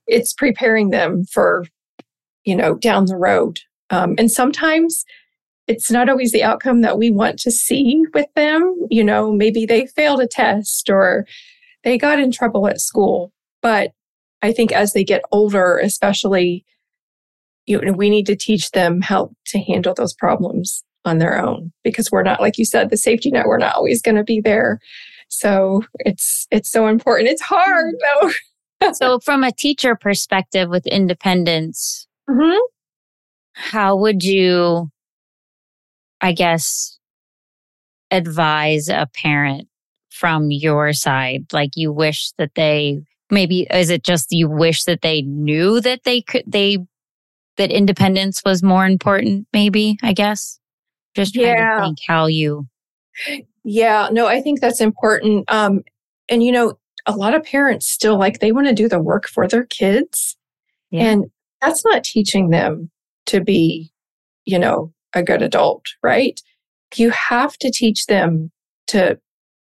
[0.06, 1.64] it's preparing them for
[2.44, 3.58] you know down the road
[3.90, 5.04] um, and sometimes
[5.66, 8.76] it's not always the outcome that we want to see with them.
[8.90, 11.26] You know, maybe they failed a test or
[11.82, 13.32] they got in trouble at school.
[13.62, 13.92] But
[14.42, 16.64] I think as they get older, especially,
[17.64, 21.72] you know, we need to teach them how to handle those problems on their own
[21.84, 24.40] because we're not, like you said, the safety net, we're not always going to be
[24.40, 24.80] there.
[25.28, 27.28] So it's, it's so important.
[27.28, 27.94] It's hard
[28.80, 28.92] though.
[28.92, 32.58] so from a teacher perspective with independence, mm-hmm.
[33.52, 34.90] how would you
[36.20, 36.98] I guess,
[38.10, 39.68] advise a parent
[40.10, 41.46] from your side?
[41.52, 46.04] Like you wish that they maybe is it just you wish that they knew that
[46.04, 46.78] they could they
[47.56, 50.60] that independence was more important maybe i guess
[51.16, 51.80] just trying yeah.
[51.80, 52.66] to think how you
[53.64, 55.82] yeah no i think that's important um
[56.28, 59.26] and you know a lot of parents still like they want to do the work
[59.28, 60.36] for their kids
[60.90, 61.04] yeah.
[61.04, 61.24] and
[61.60, 62.90] that's not teaching them
[63.24, 63.90] to be
[64.44, 66.40] you know a good adult, right?
[66.94, 68.52] You have to teach them
[68.88, 69.18] to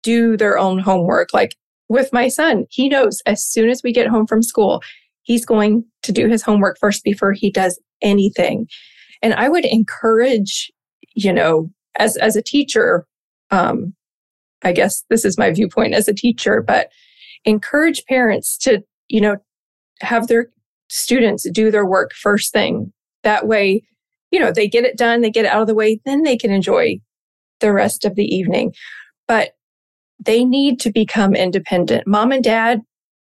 [0.04, 1.34] do their own homework.
[1.34, 1.56] Like
[1.89, 4.82] with my son, he knows as soon as we get home from school,
[5.23, 8.67] he's going to do his homework first before he does anything.
[9.21, 10.71] And I would encourage,
[11.15, 13.06] you know, as, as a teacher,
[13.52, 13.93] um,
[14.63, 16.89] I guess this is my viewpoint as a teacher, but
[17.45, 19.38] encourage parents to, you know,
[20.02, 20.47] have their
[20.89, 22.91] students do their work first thing.
[23.24, 23.84] That way
[24.32, 26.38] you know, they get it done, they get it out of the way, then they
[26.38, 27.00] can enjoy
[27.60, 28.74] the rest of the evening.
[29.28, 29.52] But
[30.19, 32.08] they need to become independent.
[32.08, 32.82] Mom and dad,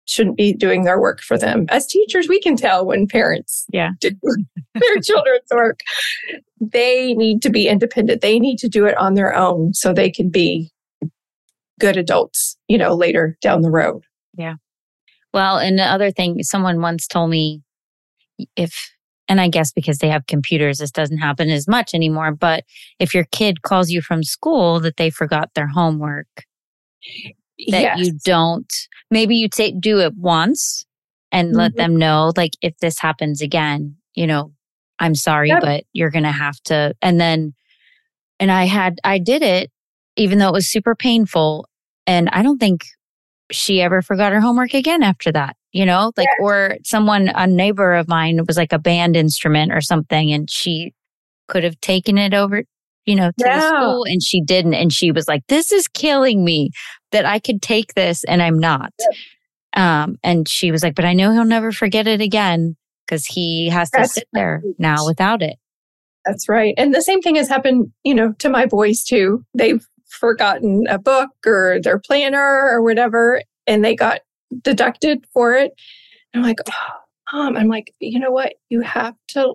[0.07, 1.67] shouldn't be doing their work for them.
[1.69, 3.91] As teachers, we can tell when parents yeah.
[4.01, 4.11] do
[4.75, 5.81] their children's work.
[6.61, 8.21] They need to be independent.
[8.21, 10.71] They need to do it on their own so they can be
[11.81, 14.05] good adults, you know, later down the road.
[14.35, 14.55] Yeah.
[15.33, 17.62] Well, and the other thing, someone once told me
[18.57, 18.91] if,
[19.29, 22.65] and I guess because they have computers, this doesn't happen as much anymore, but
[22.99, 26.27] if your kid calls you from school that they forgot their homework,
[27.68, 27.98] that yes.
[27.98, 28.72] you don't
[29.11, 30.85] maybe you take do it once
[31.31, 31.59] and mm-hmm.
[31.59, 34.53] let them know like if this happens again you know
[34.98, 35.61] i'm sorry yep.
[35.61, 37.55] but you're gonna have to and then
[38.40, 39.70] and i had i did it
[40.16, 41.68] even though it was super painful
[42.07, 42.87] and i don't think
[43.51, 47.94] she ever forgot her homework again after that you know like or someone a neighbor
[47.94, 50.92] of mine was like a band instrument or something and she
[51.48, 52.64] could have taken it over
[53.05, 53.59] you know, to yeah.
[53.59, 54.75] the school and she didn't.
[54.75, 56.70] And she was like, this is killing me
[57.12, 58.92] that I could take this and I'm not.
[58.98, 60.03] Yeah.
[60.03, 63.68] Um, and she was like, but I know he'll never forget it again because he
[63.68, 65.57] has to That's sit there now without it.
[66.25, 66.75] That's right.
[66.77, 69.44] And the same thing has happened, you know, to my boys too.
[69.55, 74.20] They've forgotten a book or their planner or whatever, and they got
[74.62, 75.72] deducted for it.
[76.33, 76.98] And I'm like, oh,
[77.33, 78.55] mom, I'm like, you know what?
[78.68, 79.55] You have to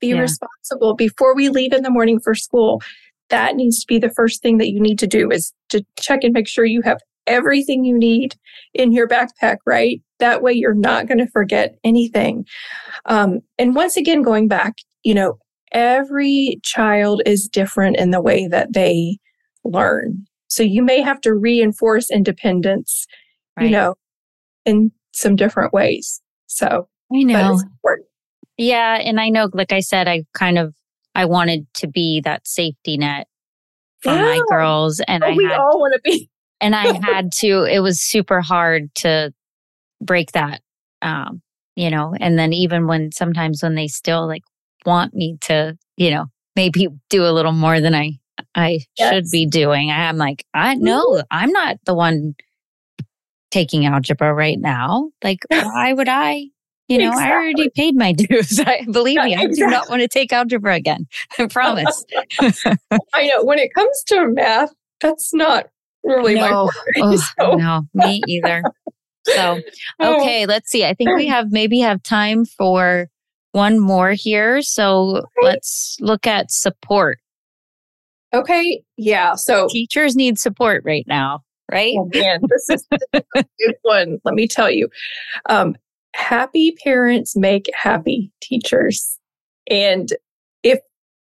[0.00, 0.20] be yeah.
[0.20, 2.82] responsible before we leave in the morning for school.
[3.30, 6.20] That needs to be the first thing that you need to do is to check
[6.22, 8.34] and make sure you have everything you need
[8.74, 10.02] in your backpack, right?
[10.18, 12.44] That way you're not going to forget anything.
[13.06, 15.38] Um, and once again, going back, you know,
[15.72, 19.18] every child is different in the way that they
[19.64, 20.24] learn.
[20.48, 23.06] So you may have to reinforce independence,
[23.56, 23.66] right.
[23.66, 23.94] you know,
[24.66, 26.20] in some different ways.
[26.46, 27.60] So I know.
[28.56, 28.96] Yeah.
[28.96, 30.74] And I know, like I said, I kind of,
[31.20, 33.26] I wanted to be that safety net
[34.00, 34.22] for yeah.
[34.22, 35.02] my girls.
[35.06, 36.30] And oh, I we had, all want to be.
[36.62, 39.34] and I had to, it was super hard to
[40.00, 40.62] break that.
[41.02, 41.42] Um,
[41.76, 44.42] you know, and then even when sometimes when they still like
[44.86, 46.24] want me to, you know,
[46.56, 48.12] maybe do a little more than I,
[48.54, 49.12] I yes.
[49.12, 49.90] should be doing.
[49.90, 52.34] I'm like, I know I'm not the one
[53.50, 55.10] taking algebra right now.
[55.22, 56.46] Like, why would I
[56.90, 57.32] you know, exactly.
[57.32, 58.58] I already paid my dues.
[58.60, 61.06] I believe me, I do not want to take algebra again.
[61.38, 62.04] I promise.
[62.40, 63.44] I know.
[63.44, 65.68] When it comes to math, that's not
[66.02, 66.66] really no.
[66.96, 67.54] my oh, so.
[67.54, 68.62] No, me either.
[69.22, 69.60] So,
[70.00, 70.16] oh.
[70.16, 70.84] okay, let's see.
[70.84, 73.08] I think we have maybe have time for
[73.52, 74.60] one more here.
[74.60, 77.18] So let's look at support.
[78.34, 78.82] Okay.
[78.96, 79.34] Yeah.
[79.36, 81.94] So teachers need support right now, right?
[81.96, 84.18] Oh man, this is a good one.
[84.24, 84.88] Let me tell you.
[85.48, 85.76] Um,
[86.20, 89.18] happy parents make happy teachers.
[89.68, 90.10] And
[90.62, 90.78] if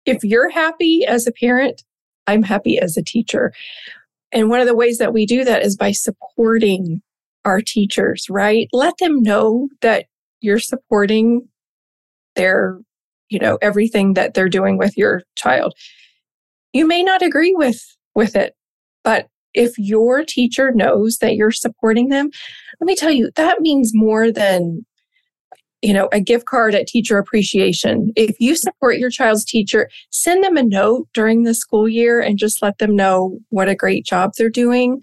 [0.06, 1.84] if you're happy as a parent,
[2.28, 3.54] I'm happy as a teacher.
[4.32, 7.02] And one of the ways that we do that is by supporting
[7.46, 8.68] our teachers, right?
[8.74, 10.06] Let them know that
[10.42, 11.48] you're supporting
[12.36, 12.80] their,
[13.30, 15.74] you know, everything that they're doing with your child.
[16.74, 17.82] You may not agree with
[18.16, 18.56] with it,
[19.04, 22.30] but if your teacher knows that you're supporting them,
[22.80, 24.86] let me tell you, that means more than
[25.84, 28.14] you know, a gift card at teacher appreciation.
[28.16, 32.38] If you support your child's teacher, send them a note during the school year and
[32.38, 35.02] just let them know what a great job they're doing.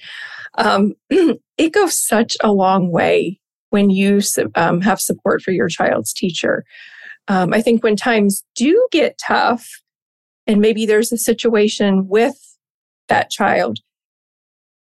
[0.56, 4.22] Um, it goes such a long way when you
[4.54, 6.64] um, have support for your child's teacher.
[7.28, 9.68] Um, I think when times do get tough,
[10.46, 12.56] and maybe there's a situation with
[13.08, 13.80] that child,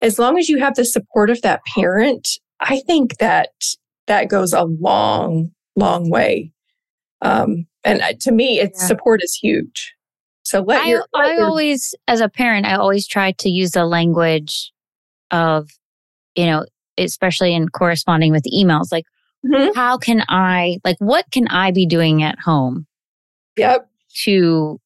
[0.06, 2.28] as long as you have the support of that parent,
[2.60, 3.50] I think that
[4.06, 6.52] that goes a long, long way.
[7.22, 8.86] Um, and uh, to me, its yeah.
[8.86, 9.94] support is huge.
[10.44, 13.50] So let I, your, let I your, always, as a parent, I always try to
[13.50, 14.72] use the language
[15.32, 15.68] of,
[16.36, 16.64] you know,
[16.98, 19.06] especially in corresponding with emails, like,
[19.44, 19.74] mm-hmm.
[19.74, 22.86] how can I, like, what can I be doing at home?
[23.56, 23.90] Yep.
[24.24, 24.78] To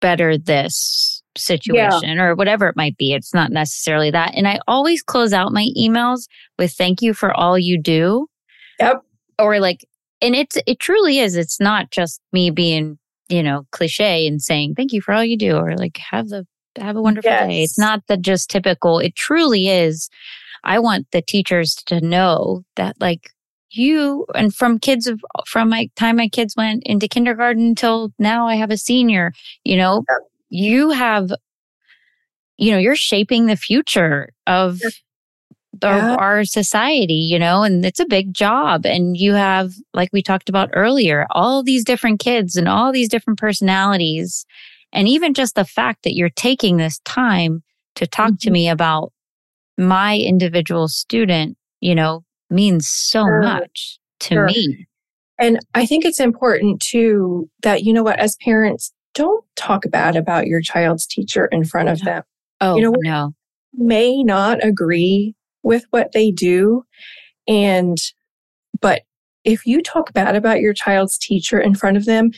[0.00, 2.22] better this situation yeah.
[2.22, 3.12] or whatever it might be.
[3.12, 4.34] It's not necessarily that.
[4.34, 6.26] And I always close out my emails
[6.58, 8.26] with thank you for all you do.
[8.80, 9.02] Yep.
[9.38, 9.86] Or like,
[10.20, 11.36] and it's, it truly is.
[11.36, 15.36] It's not just me being, you know, cliche and saying thank you for all you
[15.36, 16.46] do or like have the,
[16.78, 17.48] have a wonderful yes.
[17.48, 17.62] day.
[17.62, 18.98] It's not the just typical.
[18.98, 20.08] It truly is.
[20.64, 23.30] I want the teachers to know that like
[23.70, 28.46] you and from kids of from my time my kids went into kindergarten until now
[28.46, 29.32] I have a senior,
[29.64, 30.04] you know,
[30.52, 31.32] you have
[32.58, 36.14] you know, you're shaping the future of the, yeah.
[36.16, 38.86] our society, you know, and it's a big job.
[38.86, 43.08] And you have, like we talked about earlier, all these different kids and all these
[43.08, 44.46] different personalities.
[44.92, 47.64] And even just the fact that you're taking this time
[47.96, 48.48] to talk mm-hmm.
[48.48, 49.12] to me about
[49.76, 53.42] my individual student, you know, means so sure.
[53.42, 54.46] much to sure.
[54.46, 54.86] me.
[55.38, 60.16] And I think it's important too that, you know what, as parents, don't talk bad
[60.16, 62.22] about your child's teacher in front of them.
[62.60, 63.34] Oh, you know, no.
[63.74, 66.84] May not agree with what they do.
[67.48, 67.98] And,
[68.80, 69.02] but
[69.44, 72.30] if you talk bad about your child's teacher in front of them,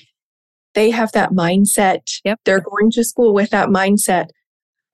[0.74, 2.20] they have that mindset.
[2.24, 2.40] Yep.
[2.44, 4.26] They're going to school with that mindset.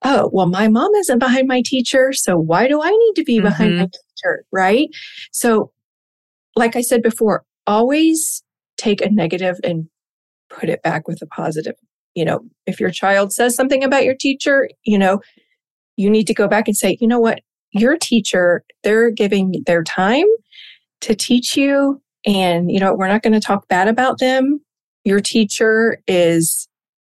[0.03, 2.11] Oh, well, my mom isn't behind my teacher.
[2.13, 3.45] So why do I need to be mm-hmm.
[3.45, 4.45] behind my teacher?
[4.51, 4.89] Right.
[5.31, 5.71] So,
[6.55, 8.43] like I said before, always
[8.77, 9.87] take a negative and
[10.59, 11.75] put it back with a positive.
[12.13, 15.21] You know, if your child says something about your teacher, you know,
[15.97, 17.39] you need to go back and say, you know what,
[17.71, 20.25] your teacher, they're giving their time
[21.01, 22.01] to teach you.
[22.25, 24.59] And, you know, we're not going to talk bad about them.
[25.03, 26.67] Your teacher is,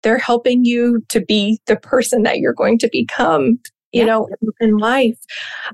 [0.03, 3.59] they're helping you to be the person that you're going to become,
[3.93, 4.05] you yeah.
[4.05, 4.29] know,
[4.61, 5.19] in life.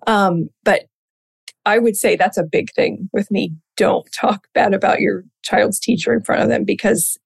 [0.06, 0.84] Um, but
[1.64, 3.52] I would say that's a big thing with me.
[3.76, 7.18] Don't talk bad about your child's teacher in front of them because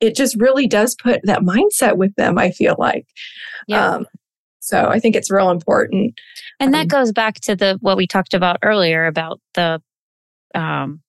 [0.00, 3.06] it just really does put that mindset with them, I feel like.
[3.66, 3.94] Yeah.
[3.94, 4.06] Um,
[4.60, 6.18] so I think it's real important.
[6.60, 9.80] And that um, goes back to the what we talked about earlier about the
[10.54, 11.00] um,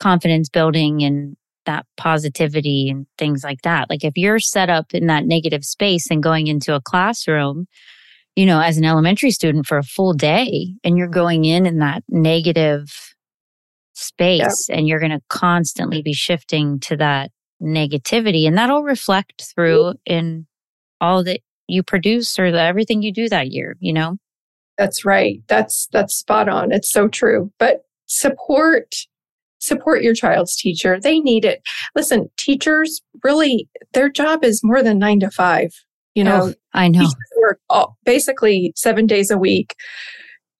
[0.00, 3.88] confidence building and that positivity and things like that.
[3.88, 7.66] Like if you're set up in that negative space and going into a classroom,
[8.36, 11.78] you know, as an elementary student for a full day and you're going in in
[11.78, 13.14] that negative
[13.94, 14.76] space yeah.
[14.76, 17.30] and you're going to constantly be shifting to that
[17.64, 20.46] negativity and that'll reflect through in
[21.00, 24.16] all that you produce or the, everything you do that year, you know?
[24.78, 25.40] That's right.
[25.48, 26.72] That's that's spot on.
[26.72, 27.52] It's so true.
[27.58, 28.94] But support
[29.60, 31.00] support your child's teacher.
[31.00, 31.62] They need it.
[31.94, 35.70] Listen, teachers really their job is more than 9 to 5.
[36.14, 37.08] You know, oh, I know.
[37.40, 39.74] Work all, basically 7 days a week.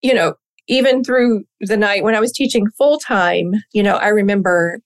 [0.03, 0.35] You know,
[0.69, 4.81] even through the night when I was teaching full time, you know, I remember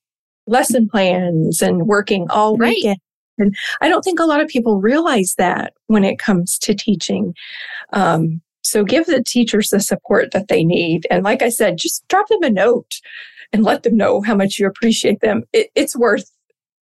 [0.48, 2.74] lesson plans and working all right.
[2.76, 2.98] weekend.
[3.38, 7.34] And I don't think a lot of people realize that when it comes to teaching.
[7.92, 11.06] Um, so give the teachers the support that they need.
[11.10, 13.00] And like I said, just drop them a note
[13.52, 15.44] and let them know how much you appreciate them.
[15.52, 16.30] It, it's worth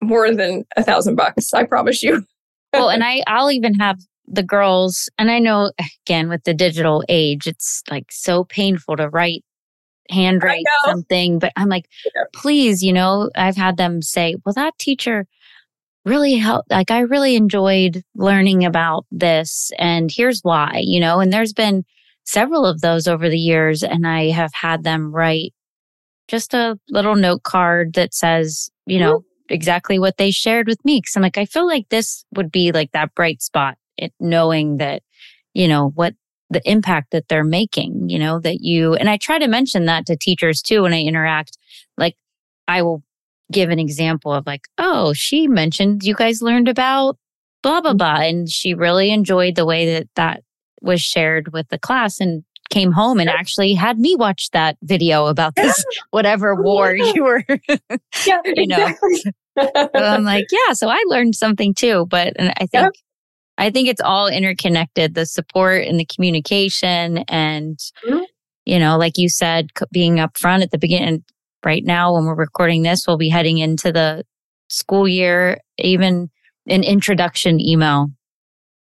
[0.02, 1.52] more than a thousand bucks.
[1.52, 2.24] I promise you.
[2.72, 5.72] well, and I, I'll even have the girls, and I know
[6.06, 9.44] again with the digital age, it's like so painful to write
[10.10, 12.24] handwrite something, but I'm like, yeah.
[12.34, 15.26] please, you know, I've had them say, well, that teacher
[16.04, 16.70] really helped.
[16.70, 21.84] Like, I really enjoyed learning about this, and here's why, you know, and there's been
[22.24, 25.52] several of those over the years, and I have had them write
[26.28, 29.54] just a little note card that says, you know, mm-hmm.
[29.54, 31.02] exactly what they shared with me.
[31.02, 34.76] Cause I'm like, I feel like this would be like that bright spot, it, knowing
[34.76, 35.02] that,
[35.54, 36.14] you know, what
[36.50, 40.06] the impact that they're making, you know, that you, and I try to mention that
[40.06, 41.56] to teachers too when I interact.
[41.96, 42.16] Like,
[42.66, 43.02] I will
[43.52, 47.16] give an example of like, oh, she mentioned you guys learned about
[47.62, 47.98] blah, blah, mm-hmm.
[47.98, 48.20] blah.
[48.20, 50.42] And she really enjoyed the way that that
[50.82, 55.26] was shared with the class and came home and actually had me watch that video
[55.26, 57.44] about this whatever war you were,
[58.26, 58.94] yeah, you know.
[59.94, 62.06] I'm like, yeah, so I learned something too.
[62.08, 62.94] But and I think
[63.60, 67.18] I think it's all interconnected the support and the communication.
[67.28, 68.24] And, mm-hmm.
[68.64, 71.22] you know, like you said, being upfront at the beginning.
[71.62, 74.24] Right now, when we're recording this, we'll be heading into the
[74.68, 76.30] school year, even
[76.66, 78.10] an introduction email.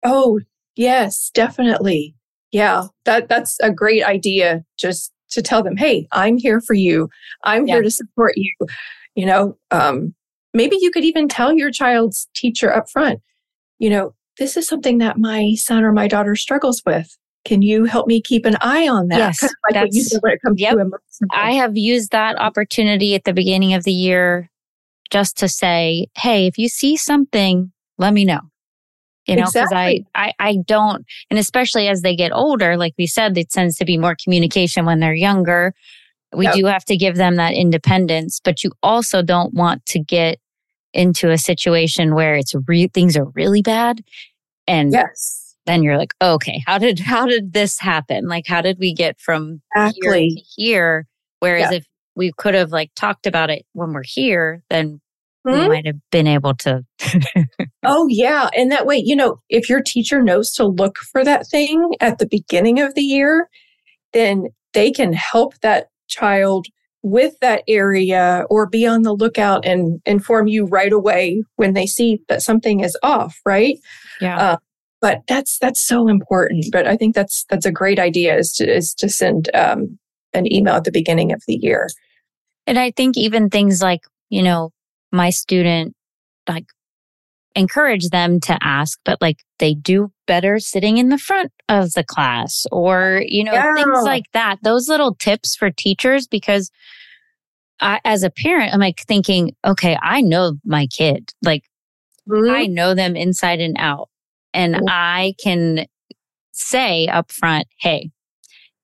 [0.05, 0.39] Oh,
[0.75, 2.15] yes, definitely.
[2.51, 4.63] Yeah, that that's a great idea.
[4.77, 7.09] Just to tell them, hey, I'm here for you.
[7.43, 7.75] I'm yeah.
[7.75, 8.53] here to support you.
[9.15, 10.13] You know, um,
[10.53, 13.21] maybe you could even tell your child's teacher up front,
[13.79, 17.15] you know, this is something that my son or my daughter struggles with.
[17.45, 19.19] Can you help me keep an eye on that?
[19.19, 20.75] Yes, like that's, when it comes yep.
[21.31, 24.49] I have used that opportunity at the beginning of the year
[25.11, 28.39] just to say, hey, if you see something, let me know.
[29.27, 30.07] You know, because exactly.
[30.15, 33.77] I, I I don't, and especially as they get older, like we said, it tends
[33.77, 35.75] to be more communication when they're younger.
[36.33, 36.55] We yep.
[36.55, 40.39] do have to give them that independence, but you also don't want to get
[40.93, 44.03] into a situation where it's re- things are really bad
[44.67, 45.55] and yes.
[45.65, 48.27] then you're like, okay, how did how did this happen?
[48.27, 50.29] Like how did we get from exactly.
[50.29, 51.07] here to here?
[51.39, 51.77] Whereas yeah.
[51.77, 51.85] if
[52.15, 55.01] we could have like talked about it when we're here, then
[55.45, 56.83] hmm we might have been able to.
[57.83, 58.49] oh yeah.
[58.55, 62.19] And that way, you know, if your teacher knows to look for that thing at
[62.19, 63.49] the beginning of the year,
[64.13, 66.67] then they can help that child
[67.03, 71.87] with that area or be on the lookout and inform you right away when they
[71.87, 73.77] see that something is off, right?
[74.21, 74.37] Yeah.
[74.37, 74.57] Uh,
[75.01, 76.65] but that's that's so important.
[76.71, 79.97] But I think that's that's a great idea is to is to send um,
[80.33, 81.89] an email at the beginning of the year.
[82.67, 84.71] And I think even things like, you know,
[85.11, 85.95] my student,
[86.47, 86.65] like
[87.55, 92.03] encourage them to ask, but like they do better sitting in the front of the
[92.03, 93.73] class or, you know, yeah.
[93.73, 94.57] things like that.
[94.63, 96.71] Those little tips for teachers because
[97.79, 101.31] I, as a parent, I'm like thinking, okay, I know my kid.
[101.43, 101.63] Like
[102.29, 102.51] mm-hmm.
[102.51, 104.09] I know them inside and out.
[104.53, 104.85] And mm-hmm.
[104.89, 105.85] I can
[106.51, 108.11] say up front, hey,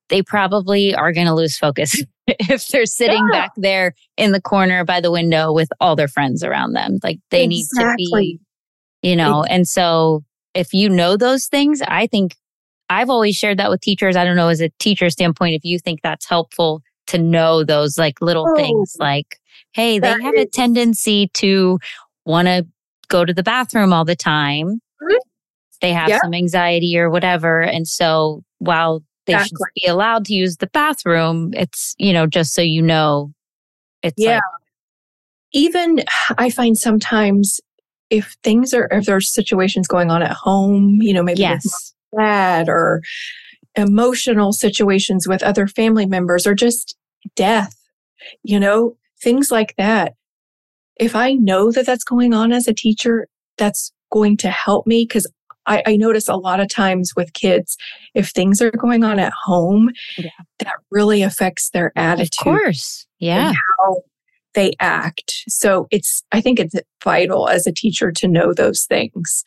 [0.10, 3.42] they probably are going to lose focus if they're sitting yeah.
[3.42, 7.00] back there in the corner by the window with all their friends around them.
[7.04, 7.96] Like they exactly.
[7.98, 8.40] need to be,
[9.10, 12.36] you know, and so if you know those things, I think
[12.90, 14.16] I've always shared that with teachers.
[14.16, 17.98] I don't know, as a teacher standpoint, if you think that's helpful to know those
[17.98, 19.40] like little oh, things like,
[19.74, 20.44] hey, they have is.
[20.44, 21.80] a tendency to
[22.26, 22.66] want to
[23.08, 24.82] go to the bathroom all the time.
[25.02, 25.16] Mm-hmm.
[25.82, 26.20] They have yeah.
[26.22, 27.62] some anxiety or whatever.
[27.62, 29.58] And so while they exactly.
[29.58, 31.52] should be allowed to use the bathroom.
[31.54, 33.34] It's, you know, just so you know,
[34.02, 34.36] it's yeah.
[34.36, 34.42] Like,
[35.54, 36.04] Even
[36.38, 37.60] I find sometimes
[38.10, 41.94] if things are, if there's situations going on at home, you know, maybe yes.
[42.18, 43.02] dad or
[43.76, 46.96] emotional situations with other family members or just
[47.36, 47.76] death,
[48.44, 50.14] you know, things like that.
[50.96, 55.04] If I know that that's going on as a teacher, that's going to help me
[55.04, 55.28] because
[55.68, 57.78] I, I, notice a lot of times with kids,
[58.14, 60.30] if things are going on at home, yeah.
[60.60, 62.40] that really affects their attitude.
[62.40, 63.06] Of course.
[63.20, 63.54] Yeah.
[63.54, 64.02] how
[64.54, 65.44] they act.
[65.48, 69.44] So it's, I think it's vital as a teacher to know those things.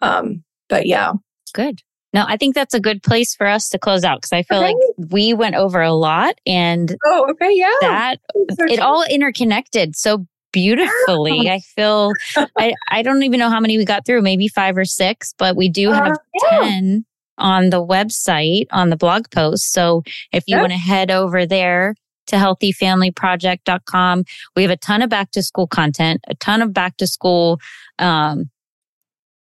[0.00, 1.12] Um, but yeah.
[1.52, 1.80] Good.
[2.14, 4.58] No, I think that's a good place for us to close out because I feel
[4.58, 4.68] okay.
[4.68, 8.20] like we went over a lot and oh, okay, yeah, that
[8.60, 10.24] it all interconnected so
[10.54, 11.50] beautifully.
[11.50, 12.12] I feel
[12.56, 15.56] I, I don't even know how many we got through, maybe five or six, but
[15.56, 16.58] we do have uh, yeah.
[16.60, 17.04] 10
[17.36, 19.72] on the website on the blog post.
[19.72, 20.02] So
[20.32, 20.62] if you yeah.
[20.62, 21.96] want to head over there
[22.28, 24.24] to healthyfamilyproject.com,
[24.54, 27.58] we have a ton of back to school content, a ton of back to school
[27.98, 28.50] um,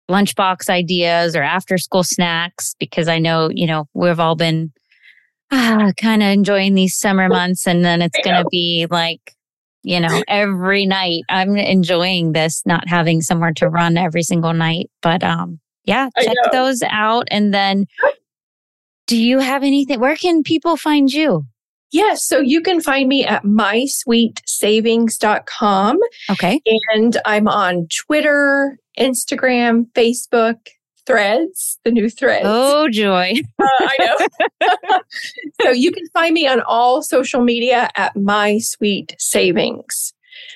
[0.08, 4.72] lunchbox ideas or after school snacks because I know, you know, we've all been
[5.50, 9.34] ah, kind of enjoying these summer months and then it's going to be like
[9.82, 11.22] you know, every night.
[11.28, 14.90] I'm enjoying this, not having somewhere to run every single night.
[15.02, 17.28] But um, yeah, check those out.
[17.30, 17.86] And then
[19.06, 20.00] do you have anything?
[20.00, 21.44] Where can people find you?
[21.92, 22.24] Yes.
[22.24, 25.98] So you can find me at mysweetsavings.com.
[26.30, 26.60] Okay.
[26.92, 30.58] And I'm on Twitter, Instagram, Facebook,
[31.10, 32.44] threads, the new threads.
[32.46, 33.34] Oh, joy.
[33.58, 35.00] uh, I know.
[35.62, 40.12] so you can find me on all social media at My Sweet Savings.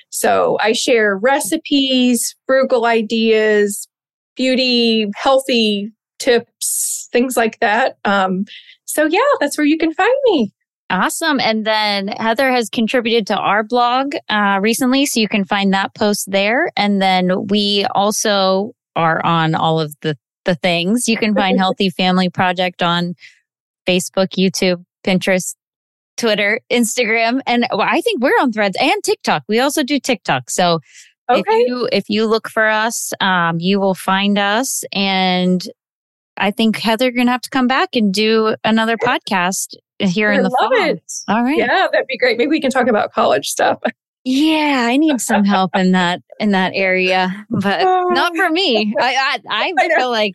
[0.09, 3.87] So I share recipes, frugal ideas,
[4.35, 7.97] beauty, healthy tips, things like that.
[8.05, 8.45] Um,
[8.85, 10.53] so yeah, that's where you can find me.
[10.89, 11.39] Awesome.
[11.39, 15.95] And then Heather has contributed to our blog uh, recently, so you can find that
[15.95, 16.71] post there.
[16.77, 20.15] And then we also are on all of the
[20.45, 21.07] the things.
[21.07, 23.15] You can find Healthy Family Project on
[23.87, 25.55] Facebook, YouTube, Pinterest,
[26.17, 29.43] Twitter, Instagram, and I think we're on Threads and TikTok.
[29.47, 30.49] We also do TikTok.
[30.49, 30.79] So
[31.29, 31.41] okay.
[31.45, 34.83] if you if you look for us, um, you will find us.
[34.93, 35.67] And
[36.37, 40.35] I think Heather, you're gonna have to come back and do another podcast here I
[40.35, 40.69] in the fall.
[40.73, 41.03] It.
[41.27, 41.57] All right.
[41.57, 42.37] Yeah, that'd be great.
[42.37, 43.79] Maybe we can talk about college stuff.
[44.27, 48.91] Yeah, I need some help in that in that area, but not for me.
[48.99, 50.33] I I, I feel like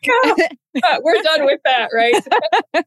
[1.02, 2.24] we're done with that, right?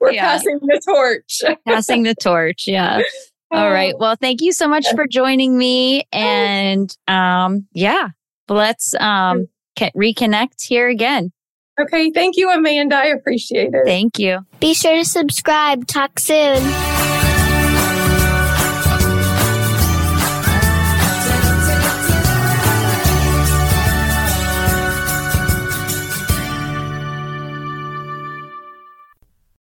[0.00, 0.24] we're yeah.
[0.24, 1.42] passing the torch.
[1.66, 2.66] passing the torch.
[2.66, 3.02] Yeah.
[3.50, 3.94] All right.
[3.98, 8.08] Well, thank you so much for joining me, and um, yeah,
[8.48, 11.30] let's um reconnect here again.
[11.78, 12.10] Okay.
[12.10, 12.96] Thank you, Amanda.
[12.96, 13.84] I appreciate it.
[13.84, 14.40] Thank you.
[14.60, 15.86] Be sure to subscribe.
[15.86, 16.62] Talk soon.